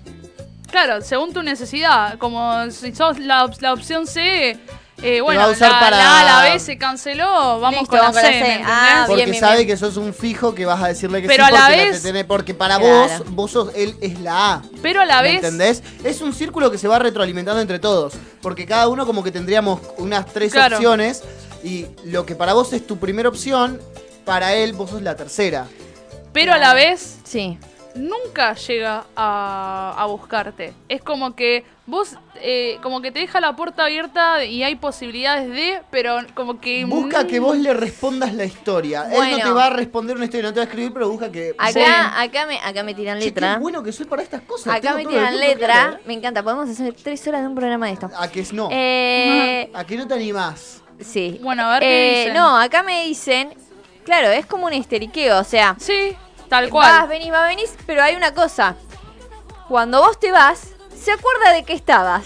Claro, 0.69 1.01
según 1.01 1.33
tu 1.33 1.42
necesidad. 1.42 2.18
Como 2.19 2.69
si 2.69 2.94
sos 2.94 3.18
la, 3.19 3.45
op- 3.45 3.60
la 3.62 3.74
opción 3.74 4.06
C, 4.06 4.57
eh, 5.03 5.21
bueno, 5.21 5.41
va 5.41 5.47
a 5.47 5.51
usar 5.51 5.71
la, 5.71 5.79
para- 5.79 5.97
la 5.97 6.19
A, 6.19 6.23
la 6.45 6.51
B 6.53 6.59
se 6.59 6.77
canceló, 6.77 7.59
vamos 7.59 7.81
Listo, 7.81 7.97
con 7.97 8.00
la 8.00 8.13
C. 8.13 8.61
Ah, 8.65 9.03
Porque 9.05 9.21
bien, 9.25 9.31
bien, 9.31 9.39
sabe 9.41 9.55
bien. 9.57 9.67
que 9.67 9.77
sos 9.77 9.97
un 9.97 10.13
fijo 10.13 10.55
que 10.55 10.65
vas 10.65 10.81
a 10.81 10.88
decirle 10.88 11.22
que 11.22 11.27
Pero 11.27 11.45
sí 11.45 11.51
a 11.51 11.53
la 11.53 11.60
porque, 11.67 11.77
la 11.77 11.83
vez- 11.91 12.01
te 12.01 12.13
tenés- 12.13 12.25
porque 12.25 12.53
para 12.53 12.77
Claro. 12.79 12.93
vos, 12.95 13.12
vos 13.36 13.51
sos, 13.51 13.69
él 13.75 13.95
es 14.01 14.19
la 14.22 14.53
A. 14.53 14.62
Pero 14.81 15.01
a 15.01 15.05
la 15.05 15.17
¿Me 15.22 15.27
vez... 15.29 15.36
entendés? 15.36 15.83
Es 16.03 16.22
un 16.22 16.33
círculo 16.33 16.72
que 16.72 16.77
se 16.77 16.88
va 16.88 17.00
retroalimentando 17.00 17.62
entre 17.62 17.79
todos. 17.79 18.13
Porque 18.41 18.65
cada 18.65 18.88
uno 18.88 19.05
como 19.05 19.24
que 19.24 19.31
tendríamos 19.31 19.79
unas 19.98 20.25
tres 20.27 20.51
Claro. 20.51 20.77
opciones. 20.77 21.22
Y 21.63 21.86
lo 22.05 22.25
que 22.25 22.36
para 22.36 22.53
vos 22.53 22.74
es 22.74 22.86
tu 22.86 22.98
primera 22.98 23.29
opción, 23.29 23.79
para 24.25 24.53
él 24.53 24.74
vos 24.74 24.89
sos 24.89 25.01
la 25.01 25.15
tercera. 25.15 25.67
Pero 26.33 26.53
a 26.53 26.57
la 26.57 26.74
vez 26.74 27.17
Sí. 27.24 27.57
Nunca 27.95 28.53
llega 28.55 29.05
a, 29.15 29.95
a 29.97 30.05
buscarte. 30.05 30.73
Es 30.89 31.01
como 31.01 31.35
que 31.35 31.63
vos, 31.85 32.15
eh, 32.41 32.77
como 32.81 33.01
que 33.01 33.12
te 33.12 33.19
deja 33.19 33.39
la 33.41 33.55
puerta 33.55 33.85
abierta 33.85 34.43
y 34.45 34.63
hay 34.63 34.75
posibilidades 34.75 35.50
de, 35.50 35.81
pero 35.91 36.17
como 36.33 36.59
que... 36.59 36.85
Busca 36.85 37.27
que 37.27 37.39
vos 37.39 37.57
le 37.57 37.73
respondas 37.73 38.33
la 38.33 38.45
historia. 38.45 39.07
Él 39.12 39.31
no 39.31 39.38
te 39.38 39.50
va 39.51 39.65
a 39.65 39.69
responder 39.69 40.15
una 40.15 40.25
historia, 40.25 40.47
no 40.47 40.53
te 40.53 40.59
va 40.59 40.63
a 40.63 40.67
escribir, 40.67 40.93
pero 40.93 41.09
busca 41.09 41.31
que... 41.31 41.53
Acá, 41.57 42.21
acá, 42.21 42.45
me, 42.45 42.57
acá 42.59 42.83
me 42.83 42.93
tiran 42.95 43.19
Che, 43.19 43.25
letra. 43.25 43.55
qué 43.55 43.59
bueno 43.59 43.83
que 43.83 43.91
soy 43.91 44.05
para 44.05 44.21
estas 44.23 44.41
cosas. 44.41 44.73
Acá 44.75 44.95
tengo 44.95 45.09
me 45.09 45.15
tiran 45.17 45.39
letra. 45.39 45.65
claro, 45.67 45.93
¿eh? 45.97 46.00
Me 46.05 46.13
encanta, 46.13 46.41
podemos 46.41 46.69
hacer 46.69 46.93
tres 47.03 47.27
horas 47.27 47.41
de 47.41 47.47
un 47.47 47.55
programa 47.55 47.88
de 47.88 47.93
esto. 47.93 48.09
A 48.17 48.27
que 48.29 48.39
es 48.39 48.53
no. 48.53 48.69
Eh, 48.71 49.69
A 49.73 49.83
que 49.85 49.97
no 49.97 50.07
te 50.07 50.13
animás. 50.13 50.81
sí. 51.00 51.39
Bueno, 51.43 51.63
a 51.63 51.73
ver 51.73 51.79
qué 51.81 51.88
Eh, 52.15 52.19
dicen. 52.19 52.33
No, 52.35 52.57
acá 52.57 52.81
me 52.83 53.03
dicen, 53.05 53.53
claro, 54.05 54.29
es 54.29 54.45
como 54.45 54.67
un 54.67 54.73
histeriqueo, 54.73 55.39
o 55.39 55.43
sea, 55.43 55.75
Sí, 55.79 56.15
tal 56.62 56.69
vas, 56.72 57.07
venís, 57.10 57.31
vas, 57.31 57.48
venís, 57.48 57.75
pero 57.86 58.03
hay 58.03 58.15
una 58.15 58.33
cosa. 58.33 58.75
Cuando 59.67 60.01
vos 60.01 60.19
te 60.19 60.31
vas, 60.31 60.74
se 60.95 61.12
acuerda 61.12 61.51
de 61.53 61.63
que 61.63 61.74
estabas. 61.74 62.25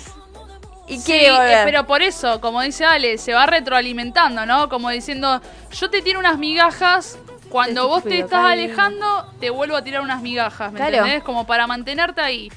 Y 0.87 0.99
Sí, 0.99 1.03
quiere 1.11 1.31
volver. 1.31 1.57
eh, 1.57 1.61
pero 1.65 1.85
por 1.85 2.01
eso, 2.01 2.39
como 2.39 2.61
dice 2.61 2.85
Ale, 2.85 3.17
se 3.17 3.33
va 3.33 3.45
retroalimentando, 3.45 4.45
¿no? 4.45 4.69
Como 4.69 4.89
diciendo, 4.89 5.41
yo 5.71 5.89
te 5.89 6.01
tiro 6.01 6.19
unas 6.19 6.37
migajas, 6.37 7.17
cuando 7.49 7.87
vos 7.87 8.03
te 8.03 8.19
estás 8.19 8.41
cariño. 8.41 8.47
alejando, 8.73 9.33
te 9.39 9.49
vuelvo 9.49 9.75
a 9.75 9.81
tirar 9.83 10.01
unas 10.01 10.21
migajas, 10.21 10.71
¿me 10.71 10.79
Claro. 10.79 10.95
entendés? 10.97 11.23
Como 11.23 11.45
para 11.45 11.67
mantenerte 11.67 12.21
ahí. 12.21 12.51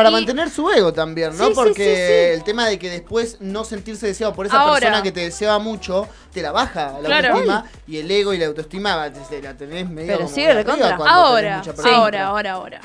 Para 0.00 0.10
Y- 0.10 0.12
mantener 0.12 0.50
su 0.50 0.70
ego 0.70 0.92
también, 0.92 1.36
¿no? 1.36 1.48
Sí, 1.48 1.52
Porque 1.54 1.74
sí, 1.74 1.82
sí. 2.30 2.38
el 2.38 2.44
tema 2.44 2.66
de 2.68 2.78
que 2.78 2.88
después 2.90 3.36
no 3.40 3.64
sentirse 3.64 4.06
deseado 4.06 4.32
por 4.32 4.46
esa 4.46 4.60
Ahora. 4.60 4.80
persona 4.80 5.02
que 5.02 5.12
te 5.12 5.20
deseaba 5.20 5.58
mucho, 5.58 6.08
te 6.32 6.40
la 6.42 6.52
baja 6.52 6.94
la 7.00 7.06
Claro. 7.06 7.28
autoestima 7.28 7.64
y 7.86 7.98
el 7.98 8.10
ego 8.10 8.32
y 8.32 8.38
la 8.38 8.46
autoestima 8.46 9.10
te- 9.12 9.42
la 9.42 9.54
tenés 9.56 9.88
medio 9.90 10.16
Pero 10.16 10.28
sigue 10.28 10.54
de 10.54 10.64
tenés 10.64 10.80
Ahora, 11.06 11.62
ahora, 11.84 12.26
ahora, 12.26 12.52
ahora. 12.52 12.80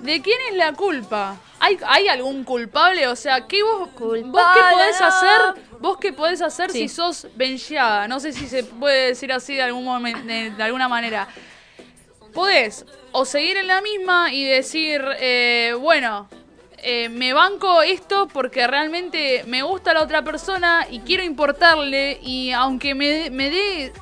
¿De 0.00 0.20
quién 0.20 0.38
es 0.50 0.56
la 0.56 0.72
culpa? 0.72 1.36
¿Hay, 1.60 1.78
¿Hay 1.86 2.08
algún 2.08 2.42
culpable? 2.42 3.06
O 3.06 3.14
sea, 3.14 3.46
¿qué 3.46 3.62
vos, 3.62 3.78
vos 3.80 3.88
qué 3.94 4.00
Culpable, 4.22 4.60
podés 4.72 5.00
hacer? 5.00 5.62
¿Vos 5.78 5.96
qué 5.98 6.12
podés 6.12 6.42
hacer 6.42 6.70
Sí. 6.72 6.80
si 6.80 6.88
sos 6.88 7.28
bencheada? 7.36 8.08
No 8.08 8.18
sé 8.18 8.32
si 8.32 8.48
se 8.48 8.64
puede 8.64 9.08
decir 9.08 9.32
así 9.32 9.54
de, 9.54 9.62
algún 9.62 9.84
momen- 9.86 10.24
de, 10.24 10.50
de 10.50 10.62
alguna 10.62 10.88
manera. 10.88 11.28
Podés 12.32 12.86
o 13.12 13.24
seguir 13.24 13.56
en 13.56 13.66
la 13.66 13.80
misma 13.80 14.32
y 14.32 14.44
decir, 14.44 15.02
eh, 15.20 15.74
bueno, 15.78 16.28
eh, 16.78 17.08
me 17.08 17.32
banco 17.32 17.82
esto 17.82 18.26
porque 18.32 18.66
realmente 18.66 19.44
me 19.46 19.62
gusta 19.62 19.94
la 19.94 20.02
otra 20.02 20.24
persona 20.24 20.86
y 20.90 21.00
quiero 21.00 21.22
importarle 21.22 22.18
y 22.22 22.50
aunque 22.52 22.94
me, 22.94 23.30
me 23.30 23.50
dé 23.50 23.92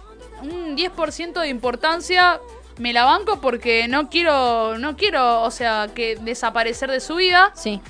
un 0.43 0.77
10% 0.77 1.41
de 1.41 1.49
importancia, 1.49 2.41
me 2.79 2.93
la 2.93 3.05
banco 3.05 3.41
porque 3.41 3.87
no 3.89 4.09
quiero, 4.09 4.79
no 4.79 4.97
quiero, 4.97 5.43
o 5.43 5.51
sea, 5.51 5.89
que 5.95 6.17
desaparecer 6.17 6.91
de 6.91 7.01
su 7.01 7.17
vida. 7.17 7.53
Sí. 7.55 7.81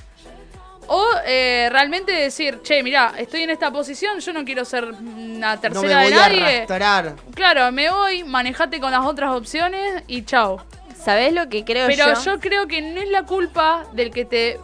O 0.87 1.05
eh, 1.25 1.69
realmente 1.71 2.11
decir, 2.11 2.59
che, 2.63 2.83
mirá, 2.83 3.13
estoy 3.17 3.43
en 3.43 3.49
esta 3.51 3.71
posición, 3.71 4.19
yo 4.19 4.33
no 4.33 4.43
quiero 4.43 4.65
ser 4.65 4.85
una 4.85 5.55
No 5.55 5.61
me 5.61 5.61
tercera 5.61 6.01
voy 6.01 6.11
de 6.11 6.15
a 6.15 6.29
nadie. 6.29 6.55
arrastrar. 6.57 7.15
Claro, 7.33 7.71
me 7.71 7.89
voy, 7.89 8.23
manejate 8.23 8.79
con 8.79 8.91
las 8.91 9.05
otras 9.05 9.31
opciones 9.31 10.03
y 10.07 10.23
chao. 10.25 10.63
¿Sabés 11.01 11.33
lo 11.33 11.47
que 11.49 11.63
creo 11.63 11.87
Pero 11.87 12.13
yo? 12.13 12.21
yo 12.23 12.39
creo 12.39 12.67
que 12.67 12.81
no 12.81 13.01
es 13.01 13.09
la 13.09 13.23
culpa 13.23 13.85
del 13.93 14.11
que 14.11 14.25
te, 14.25 14.59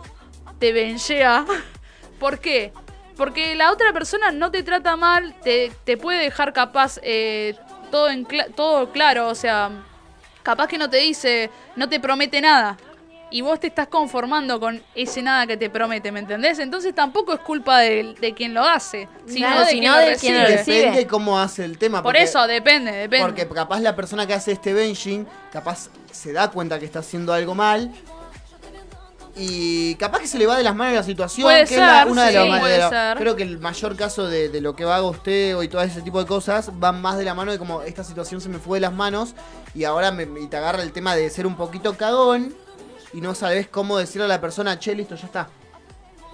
te 0.59 0.73
benchea. 0.73 1.45
¿Por 2.19 2.39
qué? 2.39 2.73
Porque 3.15 3.55
la 3.55 3.71
otra 3.71 3.93
persona 3.93 4.31
no 4.31 4.51
te 4.51 4.63
trata 4.63 4.95
mal, 4.95 5.33
te, 5.43 5.71
te 5.83 5.97
puede 5.97 6.19
dejar 6.19 6.51
capaz 6.53 6.99
eh, 7.03 7.55
todo, 7.89 8.09
en 8.09 8.25
cla- 8.27 8.53
todo 8.53 8.91
claro, 8.91 9.27
o 9.29 9.35
sea, 9.35 9.71
capaz 10.43 10.67
que 10.67 10.77
no 10.77 10.89
te 10.89 10.97
dice, 10.97 11.49
no 11.75 11.87
te 11.89 11.99
promete 11.99 12.41
nada. 12.41 12.77
Y 13.29 13.41
vos 13.41 13.59
te 13.59 13.67
estás 13.67 13.87
conformando 13.89 14.57
con 14.59 14.81
ese 14.95 15.21
nada 15.21 15.45
que 15.45 15.57
te 15.57 15.69
promete, 15.69 16.11
¿me 16.13 16.19
entendés? 16.21 16.59
Entonces 16.59 16.95
tampoco 16.95 17.33
es 17.33 17.39
culpa 17.41 17.79
de, 17.79 18.15
de 18.21 18.33
quien 18.33 18.53
lo 18.53 18.63
hace, 18.63 19.09
sino 19.25 19.47
Claro, 19.47 19.59
de 19.65 19.71
sino 19.71 19.81
quien 19.81 19.91
lo 19.91 19.97
de 20.11 20.15
quien 20.15 20.33
lo 20.35 20.41
recibe. 20.43 20.57
recibe. 20.57 20.77
Depende 20.77 21.07
cómo 21.07 21.37
hace 21.39 21.65
el 21.65 21.77
tema. 21.77 21.97
Por 22.01 22.13
porque- 22.13 22.23
eso, 22.23 22.47
depende, 22.47 22.91
depende. 22.93 23.25
Porque 23.25 23.47
capaz 23.47 23.81
la 23.81 23.95
persona 23.97 24.25
que 24.25 24.33
hace 24.33 24.53
este 24.53 24.73
benching, 24.73 25.27
capaz 25.51 25.89
se 26.11 26.31
da 26.31 26.49
cuenta 26.51 26.79
que 26.79 26.85
está 26.85 26.99
haciendo 26.99 27.33
algo 27.33 27.53
mal. 27.53 27.91
Y 29.39 29.93
capaz 29.95 30.19
que 30.21 30.27
se 30.27 30.39
le 30.39 30.47
va 30.47 30.57
de 30.57 30.63
las 30.63 30.75
manos 30.75 30.95
la 30.95 31.03
situación. 31.03 31.43
Puede 31.45 31.65
que 31.65 31.75
es 31.75 31.79
la- 31.79 32.03
ser, 32.03 32.11
una 32.11 32.23
de 32.23 32.29
sí, 32.31 32.33
las- 32.37 32.53
de 32.53 32.59
puede 32.59 32.77
la- 32.79 32.89
ser. 32.89 33.17
Creo 33.17 33.35
que 33.35 33.43
el 33.43 33.59
mayor 33.59 33.95
caso 33.95 34.27
de, 34.27 34.49
de 34.49 34.61
lo 34.61 34.75
que 34.75 34.83
va 34.83 34.99
gosteo 34.99 35.61
y 35.61 35.67
todo 35.67 35.81
ese 35.81 36.01
tipo 36.01 36.19
de 36.19 36.25
cosas 36.25 36.71
van 36.79 37.01
más 37.03 37.17
de 37.19 37.25
la 37.25 37.35
mano 37.35 37.51
de 37.51 37.59
como 37.59 37.83
esta 37.83 38.03
situación 38.03 38.41
se 38.41 38.49
me 38.49 38.57
fue 38.57 38.77
de 38.77 38.81
las 38.81 38.93
manos. 38.93 39.35
Y 39.75 39.83
ahora 39.83 40.11
me, 40.11 40.23
y 40.41 40.47
te 40.47 40.57
agarra 40.57 40.81
el 40.81 40.91
tema 40.91 41.15
de 41.15 41.29
ser 41.29 41.45
un 41.45 41.55
poquito 41.55 41.95
cagón. 41.95 42.55
Y 43.13 43.21
no 43.21 43.33
sabes 43.35 43.67
cómo 43.67 43.97
decirle 43.97 44.25
a 44.25 44.27
la 44.27 44.41
persona, 44.41 44.77
che, 44.79 44.93
listo, 44.95 45.15
ya 45.15 45.25
está. 45.25 45.47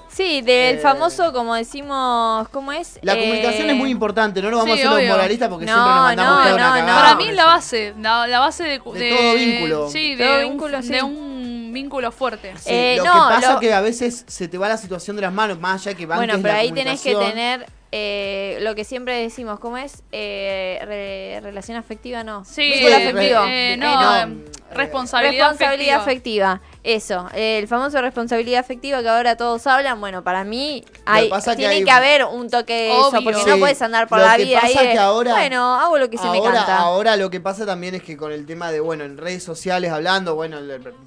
Sí, 0.09 0.41
del 0.41 0.75
Eh, 0.75 0.79
famoso, 0.79 1.33
como 1.33 1.55
decimos, 1.55 2.47
¿cómo 2.49 2.71
es? 2.71 2.99
La 3.01 3.15
Eh, 3.15 3.19
comunicación 3.21 3.67
es 3.71 3.75
muy 3.75 3.89
importante, 3.89 4.43
no 4.43 4.51
nos 4.51 4.59
vamos 4.59 4.75
sí, 4.77 4.81
a 4.83 4.85
hacer 4.85 4.95
obvio. 4.97 5.07
los 5.07 5.17
moralistas 5.17 5.49
porque 5.49 5.65
No, 5.65 5.71
siempre 5.73 5.93
nos 5.93 6.03
mandamos 6.03 6.33
no, 6.35 6.43
toda 6.43 6.55
una 6.55 6.67
no, 6.67 6.73
cagada 6.75 7.01
Para 7.01 7.15
mí 7.15 7.23
eso. 7.25 7.33
la 7.33 7.45
base, 7.45 7.93
la, 7.99 8.27
la 8.27 8.39
base 8.39 8.63
de, 8.63 8.69
De 8.69 8.79
todo 8.79 9.33
vínculo. 9.33 9.89
Sí, 9.89 10.15
de, 10.15 10.23
Todo 10.25 10.37
un, 10.41 10.49
vínculo, 10.51 10.81
sí. 10.83 10.89
de 10.89 11.01
un 11.03 11.71
vínculo 11.73 12.11
fuerte. 12.11 12.53
Sí, 12.57 12.69
Eh, 12.69 12.95
lo 12.97 13.05
no, 13.05 13.13
que 13.13 13.19
pasa 13.35 13.53
lo- 13.53 13.59
que 13.59 13.73
a 13.73 13.81
veces 13.81 14.23
se 14.27 14.47
te 14.47 14.57
va 14.59 14.69
la 14.69 14.77
situación 14.77 15.15
de 15.15 15.23
las 15.23 15.33
manos, 15.33 15.59
más 15.59 15.81
allá 15.87 15.97
que 15.97 16.05
banques 16.05 16.27
Bueno, 16.27 16.41
pero 16.43 16.53
la 16.53 16.59
ahí 16.59 16.71
tenés 16.71 17.01
que 17.01 17.15
tener 17.15 17.65
eh, 17.91 18.57
lo 18.61 18.73
que 18.75 18.83
siempre 18.83 19.15
decimos, 19.19 19.59
¿cómo 19.59 19.77
es? 19.77 20.03
Eh, 20.11 20.79
re- 20.83 21.39
relación 21.41 21.77
afectiva, 21.77 22.23
no. 22.23 22.43
Sí, 22.45 22.61
eh, 22.73 22.93
afectivo. 22.95 23.43
eh, 23.45 23.73
Eh, 23.73 23.77
no, 23.77 24.01
no, 24.01 24.15
eh, 24.15 24.21
eh, 24.21 24.62
responsabilidad, 24.77 25.49
responsabilidad 25.51 26.01
afectiva. 26.01 26.51
afectiva. 26.53 26.73
Eso, 26.83 27.29
eh, 27.33 27.59
el 27.59 27.67
famoso 27.67 28.01
responsabilidad 28.01 28.59
afectiva 28.59 29.01
que 29.01 29.07
ahora 29.07 29.37
todos 29.37 29.65
hablan, 29.67 29.99
bueno, 30.01 30.21
para 30.23 30.43
mí 30.43 30.83
hay, 31.05 31.29
que 31.29 31.55
tiene 31.55 31.75
hay- 31.75 31.83
que 31.85 31.91
haber 31.91 32.25
un 32.25 32.49
toque 32.49 32.73
de 32.73 32.89
eso, 32.91 33.07
Obvio. 33.07 33.23
porque 33.23 33.39
Sí, 33.41 33.49
no 33.49 33.57
puedes 33.57 33.81
andar 33.81 34.07
por 34.09 34.17
lo 34.19 34.25
la 34.25 34.35
que 34.35 34.43
vida 34.45 34.59
pasa 34.61 34.79
ahí 34.81 34.91
que 34.91 34.97
ahora- 34.99 35.31
bueno, 35.33 35.75
hago 35.79 35.97
lo 35.97 36.09
que 36.09 36.17
se 36.17 36.27
me 36.29 36.37
ahora, 36.39 36.53
canta. 36.53 36.77
ahora 36.79 37.15
lo 37.15 37.29
que 37.29 37.39
pasa 37.39 37.65
también 37.65 37.95
es 37.95 38.03
que 38.03 38.17
con 38.17 38.31
el 38.33 38.45
tema 38.45 38.71
de, 38.71 38.81
bueno, 38.81 39.05
en 39.05 39.17
redes 39.17 39.43
sociales 39.43 39.91
hablando, 39.91 40.35
bueno, 40.35 40.57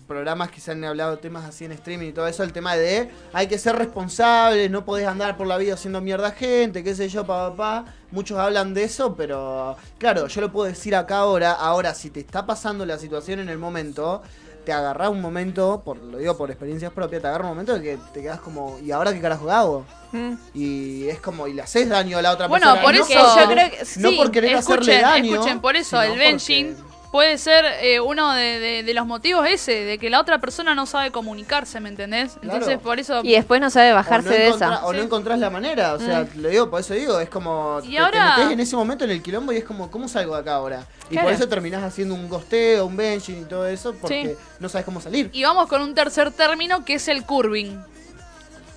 programas 0.06 0.50
que 0.50 0.60
se 0.60 0.70
han 0.72 0.82
hablado 0.84 1.18
temas 1.18 1.44
así 1.44 1.64
en 1.66 1.72
streaming 1.72 2.08
y 2.08 2.12
todo 2.12 2.26
eso, 2.26 2.42
el 2.42 2.52
tema 2.52 2.76
de 2.76 3.10
hay 3.34 3.46
que 3.46 3.58
ser 3.58 3.76
responsables, 3.76 4.70
no 4.70 4.84
podés 4.84 5.06
andar 5.06 5.36
por 5.36 5.46
la 5.46 5.56
vida 5.58 5.74
haciendo 5.74 6.00
mierda 6.00 6.28
a 6.28 6.32
gente, 6.32 6.82
qué 6.82 6.94
sé 6.94 7.08
yo, 7.08 7.26
papá, 7.26 7.54
pa, 7.56 7.92
Muchos 8.16 8.38
hablan 8.38 8.72
de 8.72 8.82
eso, 8.84 9.14
pero 9.14 9.76
claro, 9.98 10.26
yo 10.26 10.40
lo 10.40 10.50
puedo 10.50 10.66
decir 10.66 10.96
acá 10.96 11.18
ahora. 11.18 11.52
Ahora, 11.52 11.92
si 11.92 12.08
te 12.08 12.20
está 12.20 12.46
pasando 12.46 12.86
la 12.86 12.98
situación 12.98 13.40
en 13.40 13.50
el 13.50 13.58
momento, 13.58 14.22
te 14.64 14.72
agarrás 14.72 15.10
un 15.10 15.20
momento, 15.20 15.82
por, 15.84 15.98
lo 15.98 16.16
digo 16.16 16.34
por 16.34 16.50
experiencias 16.50 16.90
propias, 16.94 17.20
te 17.20 17.28
agarra 17.28 17.44
un 17.44 17.50
momento 17.50 17.74
de 17.74 17.82
que 17.82 17.98
te 18.14 18.22
quedas 18.22 18.40
como, 18.40 18.78
¿y 18.82 18.90
ahora 18.90 19.12
qué 19.12 19.20
carajo 19.20 19.50
hago? 19.50 19.84
Mm. 20.12 20.32
Y 20.54 21.08
es 21.08 21.20
como, 21.20 21.46
y 21.46 21.52
le 21.52 21.60
haces 21.60 21.90
daño 21.90 22.16
a 22.16 22.22
la 22.22 22.32
otra 22.32 22.46
Bueno, 22.46 22.64
persona. 22.72 22.82
por 22.82 22.94
no 22.94 23.04
eso- 23.04 23.34
por- 23.34 23.42
yo 23.44 23.50
creo 23.50 23.70
que 23.70 23.78
no 24.00 24.08
sí, 24.10 24.16
por 24.16 24.30
querer 24.30 24.56
hacerle 24.56 24.80
Escuchen, 24.94 25.02
daño. 25.02 25.32
escuchen, 25.34 25.60
por 25.60 25.76
eso 25.76 26.00
el 26.00 26.08
porque- 26.08 26.24
benching 26.24 26.76
puede 27.16 27.38
ser 27.38 27.64
eh, 27.80 27.98
uno 27.98 28.30
de, 28.34 28.58
de- 28.58 28.82
de 28.82 28.92
los 28.92 29.06
motivos 29.06 29.46
ese, 29.48 29.72
de 29.72 29.96
que 29.96 30.10
la 30.10 30.20
otra 30.20 30.38
persona 30.38 30.74
no 30.74 30.84
sabe 30.84 31.10
comunicarse, 31.10 31.80
¿me 31.80 31.88
entendés? 31.88 32.34
Entonces 32.42 32.64
Claro. 32.66 32.80
por 32.82 33.00
eso... 33.00 33.20
Y 33.24 33.32
después 33.32 33.58
no 33.58 33.70
sabe 33.70 33.92
bajarse 33.94 34.28
no, 34.28 34.34
de 34.34 34.48
esa. 34.48 34.84
o 34.84 34.92
no 34.92 35.00
encontrás 35.02 35.38
la 35.38 35.48
manera, 35.48 35.94
o 35.94 35.98
sea, 35.98 36.26
lo 36.36 36.48
digo, 36.50 36.68
por 36.68 36.80
eso 36.80 36.92
digo, 36.92 37.18
es 37.18 37.30
como 37.30 37.80
Y 37.84 37.92
te, 37.92 37.98
ahora- 38.00 38.34
te 38.34 38.40
metés 38.42 38.52
en 38.52 38.60
ese 38.60 38.76
momento 38.76 39.04
en 39.04 39.12
el 39.12 39.22
quilombo 39.22 39.50
y 39.52 39.56
es 39.56 39.64
como, 39.64 39.90
¿cómo 39.90 40.08
salgo 40.08 40.34
de 40.34 40.40
acá 40.42 40.56
ahora? 40.56 40.84
Y 41.08 41.12
Claro. 41.14 41.28
por 41.28 41.32
eso 41.34 41.48
terminás 41.48 41.82
haciendo 41.84 42.14
un 42.14 42.28
gosteo, 42.28 42.84
un 42.84 42.96
benching 42.98 43.40
y 43.40 43.44
todo 43.46 43.66
eso, 43.66 43.94
porque 43.94 44.34
Sí. 44.36 44.44
no 44.60 44.68
sabes 44.68 44.84
cómo 44.84 45.00
salir. 45.00 45.30
Y 45.32 45.42
vamos 45.42 45.68
con 45.68 45.80
un 45.80 45.94
tercer 45.94 46.30
término 46.32 46.84
que 46.84 46.96
es 46.96 47.08
el 47.08 47.24
curving. 47.24 47.78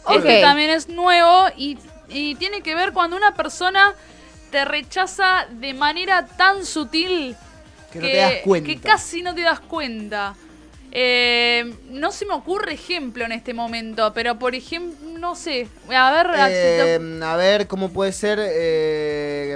Ok. 0.05 0.15
Este 0.15 0.39
también 0.41 0.69
es 0.69 0.87
nuevo 0.87 1.47
y, 1.57 1.77
y 2.07 2.35
tiene 2.35 2.61
que 2.61 2.73
ver 2.73 2.93
cuando 2.93 3.17
una 3.17 3.33
persona 3.35 3.93
te 4.49 4.63
rechaza 4.63 5.45
de 5.51 5.73
manera 5.73 6.25
tan 6.25 6.65
sutil 6.65 7.35
Que 7.91 7.99
no 7.99 8.07
te 8.07 8.17
das 8.17 8.33
cuenta. 8.43 8.67
que 8.69 8.79
casi 8.79 9.21
no 9.21 9.33
te 9.33 9.41
das 9.41 9.59
cuenta. 9.59 10.35
Eh, 10.91 11.71
no 11.91 12.11
se 12.11 12.25
me 12.25 12.33
ocurre 12.33 12.73
ejemplo 12.73 13.23
en 13.23 13.31
este 13.31 13.53
momento, 13.53 14.11
pero 14.13 14.39
por 14.39 14.55
ejemplo, 14.55 14.97
no 15.19 15.35
sé. 15.35 15.67
A 15.95 16.11
ver, 16.11 16.27
Eh, 16.49 16.99
a 17.23 17.35
ver, 17.35 17.67
¿cómo 17.67 17.89
puede 17.89 18.11
ser? 18.11 18.39
Eh, 18.41 19.55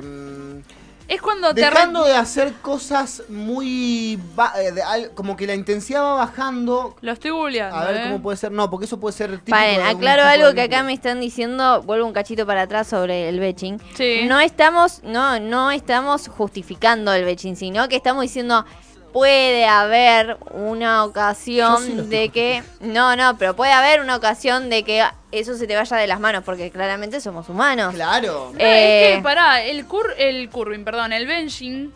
es 1.07 1.21
cuando 1.21 1.53
te 1.53 1.61
dejando 1.61 2.03
re- 2.03 2.09
de 2.09 2.15
hacer 2.15 2.53
cosas 2.61 3.23
muy... 3.29 4.19
eh, 4.57 4.71
de 4.71 5.11
como 5.13 5.35
que 5.35 5.45
la 5.47 5.53
intensidad 5.55 6.01
va 6.01 6.13
bajando. 6.15 6.95
Lo 7.01 7.11
estoy 7.11 7.31
googleando. 7.31 7.75
A 7.75 7.85
ver, 7.85 7.95
eh. 7.97 8.03
¿cómo 8.05 8.21
puede 8.21 8.37
ser? 8.37 8.51
No, 8.51 8.69
porque 8.69 8.85
eso 8.85 8.99
puede 8.99 9.15
ser 9.15 9.39
Paren, 9.41 9.81
aclaro 9.81 10.23
algo 10.23 10.53
que 10.53 10.61
acá 10.61 10.83
me 10.83 10.93
están 10.93 11.19
diciendo, 11.19 11.81
vuelvo 11.83 12.05
un 12.05 12.13
cachito 12.13 12.45
para 12.45 12.63
atrás 12.63 12.87
sobre 12.87 13.29
el 13.29 13.39
betching. 13.39 13.81
Sí. 13.95 14.21
No 14.27 14.39
estamos, 14.39 15.01
no, 15.03 15.39
no 15.39 15.71
estamos 15.71 16.27
justificando 16.27 17.13
el 17.13 17.25
betching, 17.25 17.55
sino 17.55 17.87
que 17.89 17.95
estamos 17.97 18.21
diciendo 18.23 18.65
puede 19.11 19.65
haber 19.65 20.37
una 20.51 21.03
ocasión 21.03 21.83
sí 21.83 21.93
de 21.93 22.29
que 22.29 22.63
no, 22.79 23.15
no, 23.15 23.37
pero 23.37 23.55
puede 23.55 23.71
haber 23.71 24.01
una 24.01 24.15
ocasión 24.15 24.71
de 24.71 24.83
que 24.83 25.03
eso 25.39 25.55
se 25.55 25.67
te 25.67 25.75
vaya 25.75 25.97
de 25.97 26.07
las 26.07 26.19
manos 26.19 26.43
porque 26.45 26.71
claramente 26.71 27.19
somos 27.21 27.49
humanos. 27.49 27.93
Claro. 27.95 28.51
No, 28.53 28.59
Eh, 28.59 29.11
es 29.11 29.17
que, 29.17 29.23
pará, 29.23 29.63
el, 29.63 29.85
cur 29.85 30.13
el 30.17 30.49
curving, 30.49 30.83
perdón, 30.83 31.13
el 31.13 31.25
benching, 31.27 31.91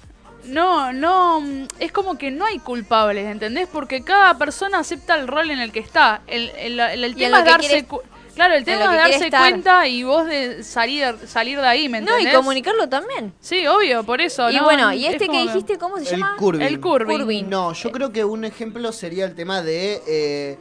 no, 0.45 0.93
no, 0.93 1.41
mm, 1.41 1.67
es 1.79 1.91
como 1.91 2.17
que 2.17 2.31
no 2.31 2.45
hay 2.45 2.59
culpables, 2.59 3.25
¿entendés? 3.27 3.67
Porque 3.71 4.03
cada 4.03 4.37
persona 4.37 4.79
acepta 4.79 5.15
el 5.15 5.27
rol 5.27 5.51
en 5.51 5.59
el 5.59 5.71
que 5.71 5.79
está. 5.79 6.21
El, 6.27 6.51
el, 6.57 6.79
el- 6.79 7.15
tema 7.15 7.39
es 7.39 7.45
darse 7.45 7.85
cu- 7.85 8.01
Claro, 8.35 8.53
el 8.53 8.63
tema 8.63 8.85
es 8.85 8.97
darse 9.11 9.25
estar. 9.25 9.39
cuenta 9.41 9.87
y 9.87 10.03
vos 10.03 10.27
de 10.27 10.63
salir, 10.63 11.15
salir 11.25 11.59
de 11.59 11.65
ahí, 11.65 11.89
¿me 11.89 12.01
No, 12.01 12.11
entendés? 12.11 12.33
y 12.33 12.35
comunicarlo 12.37 12.87
también. 12.87 13.33
Sí, 13.41 13.65
obvio, 13.65 14.03
por 14.03 14.21
eso. 14.21 14.51
y 14.51 14.57
¿no? 14.57 14.63
bueno, 14.63 14.93
y 14.93 15.07
Es 15.07 15.13
este 15.13 15.27
que 15.27 15.39
dijiste, 15.41 15.79
¿cómo 15.79 15.97
se 15.97 16.03
El 16.13 16.19
llama? 16.21 16.35
curving. 16.37 16.61
El 16.61 16.79
curving. 16.79 17.17
Curving. 17.17 17.49
No, 17.49 17.73
yo 17.73 17.91
creo 17.91 18.11
que 18.11 18.23
un 18.23 18.45
ejemplo 18.45 18.91
sería 18.91 19.25
el 19.25 19.33
tema 19.33 19.63
de 19.63 20.03
eh, 20.07 20.59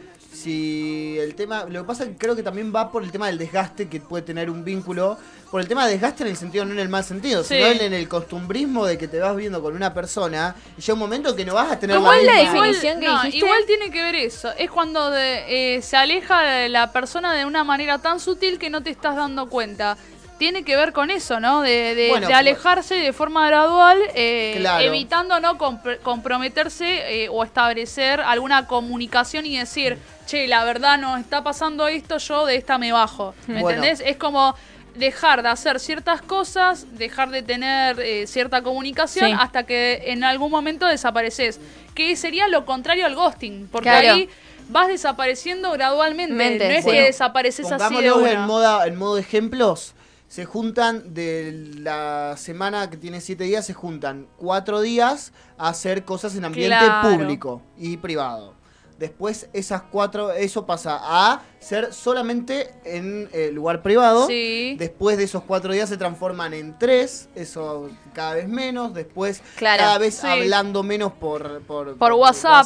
si 0.50 1.18
el 1.18 1.34
tema, 1.34 1.64
lo 1.68 1.80
que 1.82 1.86
pasa 1.86 2.04
es 2.04 2.10
que 2.10 2.16
creo 2.16 2.36
que 2.36 2.42
también 2.44 2.72
va 2.74 2.90
por 2.92 3.02
el 3.02 3.10
tema 3.10 3.26
del 3.26 3.36
desgaste 3.36 3.88
que 3.88 4.00
puede 4.00 4.22
tener 4.22 4.48
un 4.48 4.64
vínculo, 4.64 5.18
por 5.50 5.60
el 5.60 5.66
tema 5.66 5.84
de 5.86 5.92
desgaste 5.92 6.22
en 6.22 6.30
el 6.30 6.36
sentido, 6.36 6.64
no 6.64 6.72
en 6.72 6.78
el 6.78 6.88
mal 6.88 7.02
sentido, 7.02 7.42
Sí. 7.42 7.54
sino 7.54 7.66
en, 7.66 7.80
en 7.80 7.92
el 7.94 8.08
costumbrismo 8.08 8.86
de 8.86 8.96
que 8.96 9.08
te 9.08 9.18
vas 9.18 9.34
viendo 9.34 9.60
con 9.60 9.74
una 9.74 9.92
persona 9.92 10.54
y 10.78 10.80
llega 10.80 10.92
un 10.94 11.00
momento 11.00 11.34
que 11.34 11.44
no 11.44 11.54
vas 11.54 11.72
a 11.72 11.78
tener 11.80 11.96
¿Cómo 11.96 12.12
la 12.12 12.18
es 12.18 12.24
la 12.26 12.34
definición? 12.52 13.00
que 13.00 13.06
no, 13.06 13.26
igual 13.26 13.60
tiene 13.66 13.90
que 13.90 14.02
ver 14.02 14.14
eso. 14.14 14.50
Es 14.56 14.70
cuando 14.70 15.10
de- 15.10 15.76
eh, 15.76 15.82
se 15.82 15.96
aleja 15.96 16.42
de 16.42 16.68
la 16.68 16.92
persona 16.92 17.34
de 17.34 17.44
una 17.44 17.64
manera 17.64 17.98
tan 17.98 18.20
sutil 18.20 18.58
que 18.58 18.70
no 18.70 18.82
te 18.84 18.90
estás 18.90 19.16
dando 19.16 19.48
cuenta. 19.48 19.96
Tiene 20.38 20.64
que 20.64 20.76
ver 20.76 20.92
con 20.92 21.10
eso, 21.10 21.40
¿no? 21.40 21.62
De, 21.62 21.94
de- 21.94 22.08
Bueno, 22.10 22.28
de 22.28 22.34
alejarse 22.34 22.94
de 22.94 23.12
forma 23.14 23.46
gradual, 23.46 23.98
eh, 24.14 24.56
Claro. 24.58 24.84
evitando 24.84 25.40
no 25.40 25.56
compr- 25.56 25.98
comprometerse 26.00 27.24
eh, 27.24 27.28
o 27.30 27.42
establecer 27.42 28.20
alguna 28.20 28.66
comunicación 28.66 29.46
y 29.46 29.56
decir, 29.58 29.96
che, 30.26 30.46
la 30.46 30.64
verdad 30.64 30.98
no 30.98 31.16
está 31.16 31.42
pasando 31.42 31.88
esto, 31.88 32.18
yo 32.18 32.44
de 32.46 32.56
esta 32.56 32.76
me 32.78 32.92
bajo. 32.92 33.34
¿Me 33.46 33.60
Bueno. 33.62 33.82
entendés? 33.84 34.06
Es 34.06 34.16
como 34.16 34.54
dejar 34.94 35.42
de 35.42 35.48
hacer 35.50 35.78
ciertas 35.80 36.22
cosas, 36.22 36.86
dejar 36.98 37.30
de 37.30 37.42
tener 37.42 38.00
eh, 38.00 38.26
cierta 38.26 38.62
comunicación 38.62 39.30
Sí. 39.30 39.36
hasta 39.38 39.64
que 39.64 40.02
en 40.06 40.24
algún 40.24 40.50
momento 40.50 40.86
desapareces. 40.86 41.60
Que 41.94 42.16
sería 42.16 42.48
lo 42.48 42.64
contrario 42.66 43.06
al 43.06 43.14
ghosting, 43.14 43.68
porque 43.70 43.88
Claro. 43.90 44.12
ahí 44.14 44.28
vas 44.68 44.88
desapareciendo 44.88 45.70
gradualmente. 45.72 46.34
Mente, 46.34 46.68
no 46.68 46.74
es 46.74 46.84
que 46.84 47.02
desapareces 47.02 47.70
así 47.72 48.02
de 48.02 48.12
una. 48.12 48.32
en, 48.32 48.40
moda, 48.42 48.86
en 48.86 48.96
modo 48.96 49.16
ejemplos. 49.18 49.94
Se 50.28 50.44
juntan 50.44 51.14
de 51.14 51.52
la 51.78 52.34
semana 52.36 52.90
que 52.90 52.96
tiene 52.96 53.20
siete 53.20 53.44
días, 53.44 53.64
se 53.64 53.74
juntan 53.74 54.26
cuatro 54.36 54.80
días 54.80 55.32
a 55.56 55.68
hacer 55.68 56.04
cosas 56.04 56.34
en 56.36 56.44
ambiente 56.44 56.76
Claro. 56.76 57.10
público 57.16 57.62
y 57.78 57.96
privado. 57.98 58.55
Después 58.98 59.48
esas 59.52 59.82
cuatro, 59.82 60.32
eso 60.32 60.64
pasa 60.64 60.98
a 61.02 61.42
ser 61.58 61.92
solamente 61.92 62.74
en 62.84 63.28
eh, 63.32 63.50
lugar 63.52 63.82
privado. 63.82 64.26
Sí. 64.26 64.74
Después 64.78 65.18
de 65.18 65.24
esos 65.24 65.42
cuatro 65.42 65.72
días 65.74 65.88
se 65.90 65.98
transforman 65.98 66.54
en 66.54 66.78
tres, 66.78 67.28
eso 67.34 67.90
cada 68.14 68.34
vez 68.34 68.48
menos. 68.48 68.94
Después 68.94 69.42
Claro, 69.56 69.82
cada 69.82 69.98
vez 69.98 70.14
sí. 70.14 70.26
hablando 70.26 70.82
menos 70.82 71.12
por, 71.12 71.60
por, 71.62 71.96
Por 71.98 72.12
WhatsApp, 72.14 72.64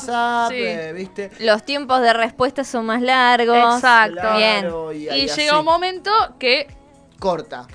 sí. 0.51 0.55
eh, 0.57 0.93
¿viste? 0.95 1.31
Los 1.41 1.65
tiempos 1.65 2.01
de 2.01 2.13
respuesta 2.13 2.63
son 2.63 2.87
más 2.87 3.03
largos. 3.03 3.75
Exacto. 3.75 4.21
Claro, 4.21 4.93
y, 4.93 5.09
Y 5.09 5.23
y 5.23 5.27
llega 5.29 5.59
un 5.59 5.65
momento 5.65 6.11
que 6.39 6.69
corta. 7.19 7.67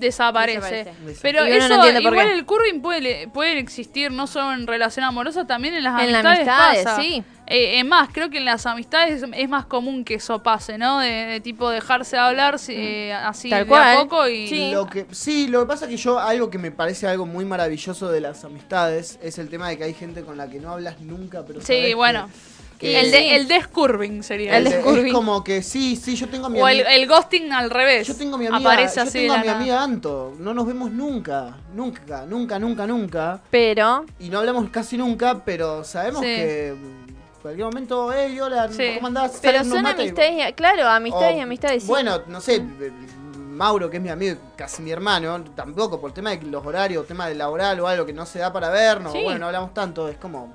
Desaparece. 0.00 0.84
Desaparece. 0.84 1.18
Pero 1.22 1.40
no 1.42 1.46
eso, 1.46 1.76
por 2.02 2.12
igual 2.12 2.26
qué. 2.28 2.34
el 2.34 2.44
curving 2.46 2.80
puede, 2.82 3.28
puede 3.28 3.58
existir 3.58 4.10
no 4.10 4.26
solo 4.26 4.52
en 4.54 4.66
relación 4.66 5.04
amorosa, 5.04 5.46
también 5.46 5.74
en 5.74 5.84
las 5.84 6.02
En 6.02 6.12
las 6.12 6.24
amistades. 6.24 6.48
amistades, 6.48 6.84
pasa. 6.84 7.00
sí. 7.02 7.22
Eh, 7.52 7.80
es 7.80 7.84
más, 7.84 8.10
creo 8.12 8.30
que 8.30 8.38
en 8.38 8.44
las 8.44 8.64
amistades 8.64 9.22
es, 9.24 9.28
es 9.34 9.48
más 9.48 9.66
común 9.66 10.04
que 10.04 10.14
eso 10.14 10.40
pase, 10.40 10.78
¿no? 10.78 11.00
De, 11.00 11.08
de 11.10 11.40
tipo 11.40 11.68
dejarse 11.68 12.16
hablar 12.16 12.60
si- 12.60 12.74
eh, 12.76 13.12
así 13.12 13.50
Tal 13.50 13.64
de 13.64 13.68
cual. 13.68 13.96
a 13.96 14.00
poco 14.02 14.28
y... 14.28 14.46
Sí. 14.48 14.70
Lo 14.70 14.86
que, 14.86 15.06
sí, 15.10 15.48
lo 15.48 15.60
que 15.62 15.66
pasa 15.66 15.86
es 15.86 15.90
que 15.90 15.96
yo, 15.96 16.20
algo 16.20 16.48
que 16.48 16.58
me 16.58 16.70
parece 16.70 17.08
algo 17.08 17.26
muy 17.26 17.44
maravilloso 17.44 18.08
de 18.08 18.20
las 18.20 18.44
amistades 18.44 19.18
es 19.20 19.38
el 19.38 19.48
tema 19.48 19.68
de 19.68 19.78
que 19.78 19.82
hay 19.84 19.94
gente 19.94 20.22
con 20.22 20.36
la 20.36 20.48
que 20.48 20.60
no 20.60 20.70
hablas 20.70 21.00
nunca, 21.00 21.44
pero 21.44 21.60
Sí, 21.60 21.92
bueno. 21.94 22.26
que- 22.28 22.59
el, 22.80 23.10
de, 23.10 23.36
el 23.36 23.48
descurving 23.48 24.22
sería. 24.22 24.56
El 24.56 24.66
el 24.66 24.70
de- 24.72 24.76
descurving. 24.78 25.06
es 25.08 25.12
como 25.12 25.44
que 25.44 25.62
sí, 25.62 25.96
sí, 25.96 26.16
yo 26.16 26.28
tengo 26.28 26.46
a 26.46 26.48
mi 26.48 26.60
o 26.60 26.66
el, 26.68 26.76
amiga. 26.80 26.94
el 26.94 27.06
ghosting 27.08 27.52
al 27.52 27.70
revés. 27.70 28.06
Yo 28.08 28.16
tengo 28.16 28.36
a 28.36 28.38
mi 28.38 28.46
amiga, 28.46 28.70
Aparece 28.70 28.96
yo 28.96 29.02
así 29.02 29.12
tengo 29.20 29.34
a 29.34 29.38
mi 29.38 29.46
nada. 29.46 29.58
amiga 29.58 29.82
Anto, 29.82 30.34
no 30.38 30.54
nos 30.54 30.66
vemos 30.66 30.90
nunca, 30.90 31.56
nunca, 31.74 32.24
nunca, 32.26 32.58
nunca, 32.58 32.86
nunca. 32.86 33.40
Pero 33.50 34.04
Y 34.18 34.28
no 34.30 34.38
hablamos 34.38 34.68
casi 34.70 34.96
nunca, 34.96 35.42
pero 35.44 35.84
sabemos 35.84 36.20
Sí. 36.20 36.26
que 36.26 36.74
mm, 36.76 37.08
en 37.08 37.42
cualquier 37.42 37.66
momento, 37.66 38.12
hey, 38.12 38.38
hola, 38.40 38.68
Sí. 38.70 38.92
¿cómo 38.96 39.06
andás? 39.08 39.38
pero 39.40 39.64
son 39.64 39.82
mates 39.82 40.04
y- 40.06 40.08
amistades, 40.08 40.54
claro, 40.54 40.86
amistades 40.88 41.34
O, 41.34 41.38
y 41.38 41.40
amistades. 41.40 41.82
sí. 41.82 41.88
Bueno, 41.88 42.22
no 42.26 42.40
sé, 42.40 42.56
eh, 42.56 42.92
Mauro, 43.36 43.90
que 43.90 43.98
es 43.98 44.02
mi 44.02 44.08
amigo, 44.08 44.36
casi 44.56 44.80
mi 44.82 44.90
hermano, 44.90 45.42
tampoco 45.54 46.00
por 46.00 46.12
tema 46.12 46.30
de 46.30 46.42
los 46.44 46.64
horarios, 46.64 47.06
tema 47.06 47.28
de 47.28 47.34
laboral 47.34 47.78
o 47.80 47.86
algo 47.86 48.06
que 48.06 48.12
no 48.14 48.24
se 48.24 48.38
da 48.38 48.50
para 48.52 48.70
vernos, 48.70 49.12
bueno, 49.12 49.38
no 49.40 49.46
hablamos 49.46 49.74
tanto, 49.74 50.08
es 50.08 50.16
como... 50.16 50.54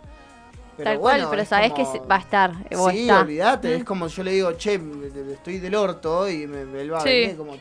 pero 0.77 0.89
Tal 0.91 0.98
bueno, 1.00 1.20
cual, 1.20 1.29
pero 1.32 1.41
es 1.44 1.50
sabés 1.50 1.72
como- 1.74 1.94
que 1.94 2.00
va 2.08 2.15
a 2.15 2.20
estar. 2.20 2.51
o 2.75 2.89
Sí, 2.91 3.01
está. 3.01 3.20
olvídate, 3.22 3.67
Mm. 3.70 3.77
es 3.79 3.84
como 3.84 4.08
yo 4.08 4.24
le 4.24 4.32
digo, 4.32 4.51
che, 4.53 4.79
estoy 5.34 5.60
del 5.60 5.75
orto 5.75 6.29
y 6.29 6.48
me, 6.48 6.65
me 6.65 6.88
va 6.88 6.98
a 7.00 7.01
Sí. 7.01 7.10
venir 7.10 7.38
como... 7.38 7.55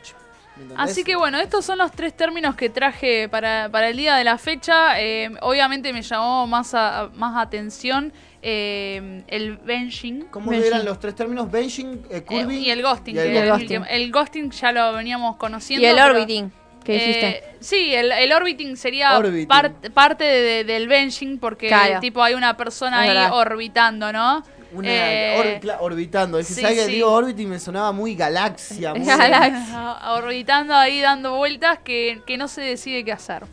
Así 0.77 1.03
que 1.03 1.17
bueno, 1.17 1.37
estos 1.39 1.65
son 1.65 1.79
los 1.79 1.91
tres 1.91 2.15
términos 2.15 2.55
que 2.55 2.69
traje 2.69 3.27
para, 3.27 3.67
para 3.69 3.89
el 3.89 3.97
día 3.97 4.15
de 4.15 4.23
la 4.23 4.37
fecha. 4.37 5.01
Eh, 5.01 5.29
obviamente 5.41 5.91
me 5.91 6.01
llamó 6.01 6.47
más, 6.47 6.73
a- 6.73 7.09
más 7.13 7.35
atención 7.45 8.13
eh, 8.41 9.23
el 9.27 9.57
benching. 9.57 10.27
¿Cómo 10.31 10.51
Benching. 10.51 10.67
eran 10.73 10.85
los 10.85 10.99
tres 10.99 11.13
términos? 11.15 11.51
Benching, 11.51 12.05
eh, 12.09 12.17
eh, 12.17 12.21
curving 12.23 12.59
y 12.61 12.69
el 12.69 12.81
ghosting. 12.83 13.15
y 13.15 13.19
el 13.19 13.25
ghosting. 13.33 13.43
el 13.43 13.49
ghosting. 13.49 13.83
que- 13.83 13.95
el 13.95 14.11
ghosting 14.11 14.51
ya 14.51 14.71
lo 14.71 14.93
veníamos 14.93 15.35
conociendo. 15.37 15.85
Y 15.85 15.89
el 15.89 15.95
pero, 15.97 16.13
orbiting, 16.13 16.49
que 16.49 16.55
eh, 16.93 17.43
sí, 17.59 17.93
el, 17.95 18.11
el 18.11 18.31
orbiting 18.33 18.75
sería 18.77 19.17
Orbiting. 19.17 19.47
part- 19.47 19.91
parte 19.91 20.23
de- 20.23 20.63
del 20.63 20.87
benching 20.87 21.39
porque 21.39 21.67
Claro. 21.67 21.99
tipo 21.99 22.21
hay 22.21 22.33
una 22.33 22.55
persona 22.57 23.03
Es 23.03 23.09
ahí 23.09 23.15
verdad. 23.15 23.33
orbitando, 23.33 24.11
¿no? 24.11 24.43
Una, 24.73 24.89
Eh, 24.89 25.61
or- 25.63 25.91
orbitando. 25.91 26.37
Es 26.37 26.47
sí, 26.47 26.61
¿sabes 26.61 26.77
que 26.79 26.85
sí. 26.85 26.91
digo 26.93 27.11
orbiting 27.11 27.49
me 27.49 27.59
sonaba 27.59 27.91
muy 27.93 28.13
galaxia. 28.15 28.93
Muy, 28.93 29.05
Galaxia. 29.05 29.97
orbitando 30.15 30.75
ahí 30.75 30.99
dando 31.01 31.37
vueltas 31.37 31.79
que, 31.83 32.21
que 32.27 32.37
no 32.37 32.47
se 32.47 32.61
decide 32.61 33.03
qué 33.05 33.11
hacer. 33.13 33.43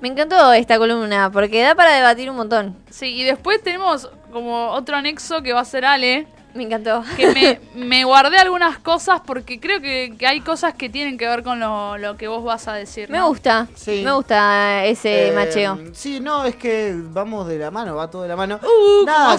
Me 0.00 0.08
encantó 0.08 0.52
esta 0.52 0.78
columna 0.78 1.30
porque 1.32 1.62
da 1.62 1.74
para 1.74 1.94
debatir 1.94 2.30
un 2.30 2.36
montón. 2.36 2.76
Sí, 2.90 3.06
y 3.16 3.24
después 3.24 3.62
tenemos 3.62 4.08
como 4.30 4.68
otro 4.68 4.96
anexo 4.96 5.42
que 5.42 5.52
va 5.52 5.60
a 5.60 5.64
ser 5.64 5.84
Ale, 5.84 6.26
Me 6.58 6.64
encantó. 6.64 7.04
que 7.16 7.28
me, 7.32 7.60
me 7.86 8.04
guardé 8.04 8.36
algunas 8.36 8.78
cosas 8.80 9.20
porque 9.24 9.60
creo 9.60 9.80
que, 9.80 10.14
que 10.18 10.26
hay 10.26 10.40
cosas 10.40 10.74
que 10.74 10.88
tienen 10.88 11.16
que 11.16 11.28
ver 11.28 11.44
con 11.44 11.60
lo, 11.60 11.96
lo 11.98 12.16
que 12.16 12.26
vos 12.26 12.42
vas 12.42 12.66
a 12.66 12.72
decir. 12.74 13.08
Me 13.10 13.18
¿no? 13.18 13.28
gusta. 13.28 13.68
Sí. 13.76 14.02
Me 14.04 14.10
gusta 14.12 14.84
ese 14.84 15.28
Eh, 15.28 15.32
macheo. 15.32 15.78
Sí, 15.92 16.18
no, 16.18 16.44
es 16.44 16.56
que 16.56 16.94
vamos 16.96 17.46
de 17.46 17.58
la 17.58 17.70
mano, 17.70 17.94
va 17.94 18.10
todo 18.10 18.22
de 18.22 18.28
la 18.28 18.34
mano. 18.36 18.58
Uh, 18.60 19.06
Nada, 19.06 19.36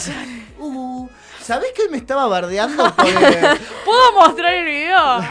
¿cómo 0.58 1.01
uh, 1.03 1.10
¿Sabés 1.49 1.71
que 1.71 1.89
me 1.89 1.97
estaba 1.97 2.27
bardeando? 2.27 2.93
por, 2.95 3.07
eh, 3.07 3.57
¿Puedo 3.83 4.12
mostrar 4.13 4.53
el 4.53 4.65
video? 4.65 4.95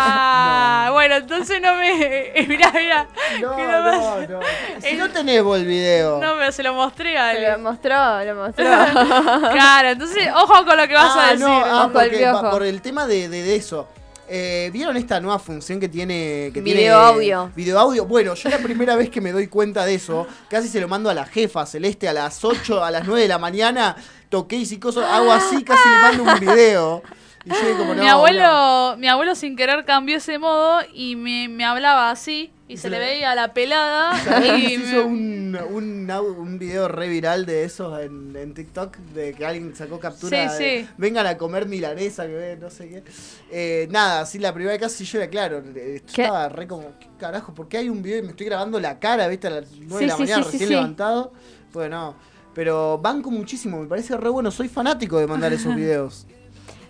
Ah, 0.00 0.90
bueno, 0.92 1.14
entonces 1.16 1.60
no 1.62 1.76
me... 1.76 2.32
Mirá, 2.48 2.72
mirá. 2.72 3.06
no, 3.40 3.54
que 3.56 3.62
no, 3.62 3.80
no, 3.80 4.20
no. 4.26 4.40
Si 4.80 4.96
no 4.96 5.08
tenés 5.10 5.40
vos 5.44 5.56
el 5.58 5.66
video. 5.66 6.18
no, 6.20 6.34
pero 6.36 6.50
se 6.50 6.64
lo 6.64 6.74
mostré 6.74 7.16
a 7.16 7.32
Lo 7.34 7.38
Ale. 7.38 7.56
mostró, 7.58 8.24
lo 8.24 8.34
mostró. 8.34 8.64
Claro, 9.52 9.90
entonces 9.90 10.28
ojo 10.34 10.64
con 10.64 10.76
lo 10.76 10.88
que 10.88 10.94
vas 10.94 11.14
a 11.16 11.26
ah, 11.28 11.30
decir. 11.30 11.46
no, 11.46 11.64
ah, 11.64 11.90
porque, 11.92 12.16
piojo. 12.18 12.42
pa- 12.42 12.50
por 12.50 12.64
el 12.64 12.82
tema 12.82 13.06
de, 13.06 13.28
de- 13.28 13.42
de 13.44 13.54
eso. 13.56 13.86
Eh, 14.30 14.68
¿Vieron 14.72 14.96
esta 14.96 15.20
nueva 15.20 15.38
función 15.38 15.80
que 15.80 15.88
tiene? 15.88 16.50
Que 16.52 16.60
Video 16.60 16.74
tiene 16.74 16.88
audio. 16.90 17.52
Video 17.56 17.78
audio. 17.78 18.04
Bueno, 18.04 18.34
yo 18.34 18.48
la 18.50 18.58
primera 18.58 18.94
vez 18.94 19.08
que 19.08 19.20
me 19.20 19.32
doy 19.32 19.46
cuenta 19.46 19.86
de 19.86 19.94
eso, 19.94 20.26
casi 20.50 20.68
se 20.68 20.80
lo 20.80 20.88
mando 20.88 21.08
a 21.08 21.14
la 21.14 21.24
jefa 21.24 21.64
Celeste 21.64 22.08
a 22.08 22.12
las 22.12 22.44
8, 22.44 22.84
a 22.84 22.90
las 22.90 23.06
9 23.06 23.22
de 23.22 23.28
la 23.28 23.38
mañana. 23.38 23.96
Toqué 24.28 24.56
y 24.56 24.66
si 24.66 24.78
coso, 24.78 25.04
hago 25.04 25.32
así, 25.32 25.64
casi 25.64 25.88
le 25.88 25.98
mando 25.98 26.22
un 26.24 26.40
video. 26.40 27.02
Y 27.48 27.50
yo 27.72 27.78
como, 27.78 27.94
no, 27.94 28.02
mi 28.02 28.08
abuelo, 28.08 28.96
mi 28.98 29.08
abuelo 29.08 29.34
sin 29.34 29.56
querer 29.56 29.84
cambió 29.84 30.16
ese 30.18 30.38
modo 30.38 30.80
y 30.92 31.16
me, 31.16 31.48
me 31.48 31.64
hablaba 31.64 32.10
así 32.10 32.50
y 32.68 32.76
se 32.76 32.82
Se 32.82 32.90
le 32.90 32.98
veía 32.98 33.34
la 33.34 33.54
pelada 33.54 34.14
¿Sabés 34.24 34.50
que 34.52 34.58
y 34.74 34.78
me- 34.78 34.84
hizo 34.84 35.06
un, 35.06 35.58
un, 35.70 36.58
video 36.58 36.88
re 36.88 37.08
viral 37.08 37.46
de 37.46 37.64
esos 37.64 37.98
en, 38.02 38.36
en 38.36 38.52
TikTok? 38.52 38.96
De 39.14 39.32
que 39.32 39.46
alguien 39.46 39.74
sacó 39.74 39.98
captura 39.98 40.50
Sí, 40.50 40.62
de 40.64 40.80
sí. 40.82 40.88
vengan 40.98 41.26
a 41.26 41.38
comer 41.38 41.66
milanesa, 41.66 42.26
que 42.26 42.34
ve, 42.34 42.56
no 42.60 42.68
sé 42.68 42.88
qué. 42.88 43.02
Eh, 43.50 43.88
nada, 43.90 44.20
así 44.20 44.38
la 44.38 44.52
primera 44.52 44.72
vez 44.72 44.82
casi 44.82 45.04
yo 45.06 45.18
era 45.18 45.30
claro. 45.30 45.62
eh, 45.74 46.02
estaba 46.06 46.50
re 46.50 46.66
como, 46.66 46.98
¿qué 47.00 47.06
carajo? 47.18 47.54
¿Por 47.54 47.68
qué 47.68 47.78
hay 47.78 47.88
un 47.88 48.02
video 48.02 48.18
y 48.18 48.22
me 48.22 48.30
estoy 48.30 48.44
grabando 48.46 48.78
la 48.78 48.98
cara, 48.98 49.26
viste, 49.28 49.46
a 49.46 49.50
las 49.50 49.70
9 49.72 49.88
Sí, 49.94 50.00
de 50.00 50.06
la 50.06 50.16
mañana 50.18 50.44
recién 50.44 50.68
levantado? 50.68 51.32
Bueno, 51.72 52.14
pero 52.54 52.98
banco 52.98 53.30
muchísimo, 53.30 53.80
me 53.80 53.86
parece 53.86 54.14
re 54.18 54.28
bueno, 54.28 54.50
soy 54.50 54.68
fanático 54.68 55.18
de 55.18 55.26
mandar 55.26 55.52
esos 55.54 55.74
videos. 55.76 56.26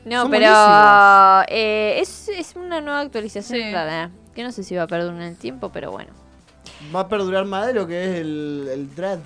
No, 0.05 0.23
Son 0.23 0.31
pero 0.31 1.43
eh, 1.49 1.99
es, 2.01 2.29
es 2.29 2.55
una 2.57 2.81
nueva 2.81 3.01
actualización 3.01 3.61
Sí. 3.61 3.73
rara. 3.73 4.11
Que 4.35 4.43
no 4.45 4.53
sé 4.53 4.63
si 4.63 4.77
va 4.77 4.85
a 4.85 4.87
perder 4.87 5.11
en 5.13 5.23
el 5.23 5.37
tiempo, 5.37 5.71
pero 5.73 5.91
bueno. 5.91 6.11
Va 6.95 7.01
a 7.01 7.09
perdurar 7.09 7.45
más 7.45 7.67
de 7.67 7.75
lo 7.75 7.87
que 7.87 8.05
es 8.05 8.21
el, 8.21 8.69
el 8.73 8.95
Dread. 8.95 9.19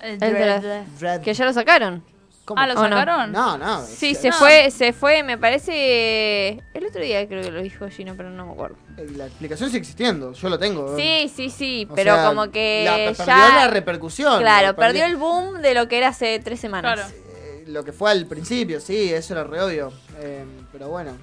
El 0.00 0.10
El 0.12 0.18
dread. 0.18 0.60
dread. 0.60 0.82
Dread. 0.98 1.20
Que 1.22 1.32
ya 1.34 1.44
lo 1.44 1.52
sacaron. 1.52 2.02
¿Cómo? 2.44 2.60
Ah, 2.62 2.66
¿lo 2.66 2.74
sacaron? 2.74 3.30
No, 3.30 3.58
no. 3.58 3.84
Sí, 3.84 4.14
se 4.14 4.30
no. 4.30 4.34
fue, 4.36 4.70
se 4.70 4.92
fue, 4.94 5.22
me 5.22 5.36
parece. 5.36 6.62
El 6.72 6.86
otro 6.86 7.02
día 7.02 7.26
creo 7.28 7.42
que 7.42 7.50
lo 7.50 7.60
dijo 7.60 7.86
Gino, 7.90 8.14
pero 8.16 8.30
no 8.30 8.46
me 8.46 8.52
acuerdo. 8.52 8.76
La 9.16 9.26
explicación 9.26 9.68
sigue 9.68 9.80
existiendo, 9.80 10.32
yo 10.32 10.48
lo 10.48 10.58
tengo. 10.58 10.96
Sí, 10.96 11.30
sí, 11.34 11.50
sí, 11.50 11.86
O 11.90 11.94
pero 11.94 12.14
sea, 12.14 12.26
como 12.28 12.50
que 12.50 12.84
la- 12.86 12.96
perdió 12.96 13.26
ya. 13.26 13.54
la 13.54 13.68
repercusión. 13.68 14.40
claro, 14.40 14.74
perdió 14.74 15.04
el 15.04 15.16
boom 15.16 15.60
de 15.60 15.74
lo 15.74 15.88
que 15.88 15.98
era 15.98 16.08
hace 16.08 16.38
tres 16.40 16.58
semanas. 16.58 16.94
Claro. 16.94 17.10
eh, 17.36 17.64
lo 17.66 17.84
que 17.84 17.92
fue 17.92 18.10
al 18.10 18.24
principio, 18.26 18.80
sí, 18.80 19.12
eso 19.12 19.34
era 19.34 19.44
re 19.44 19.60
obvio. 19.60 19.92
Eh, 20.20 20.44
pero 20.72 20.88
bueno, 20.88 21.12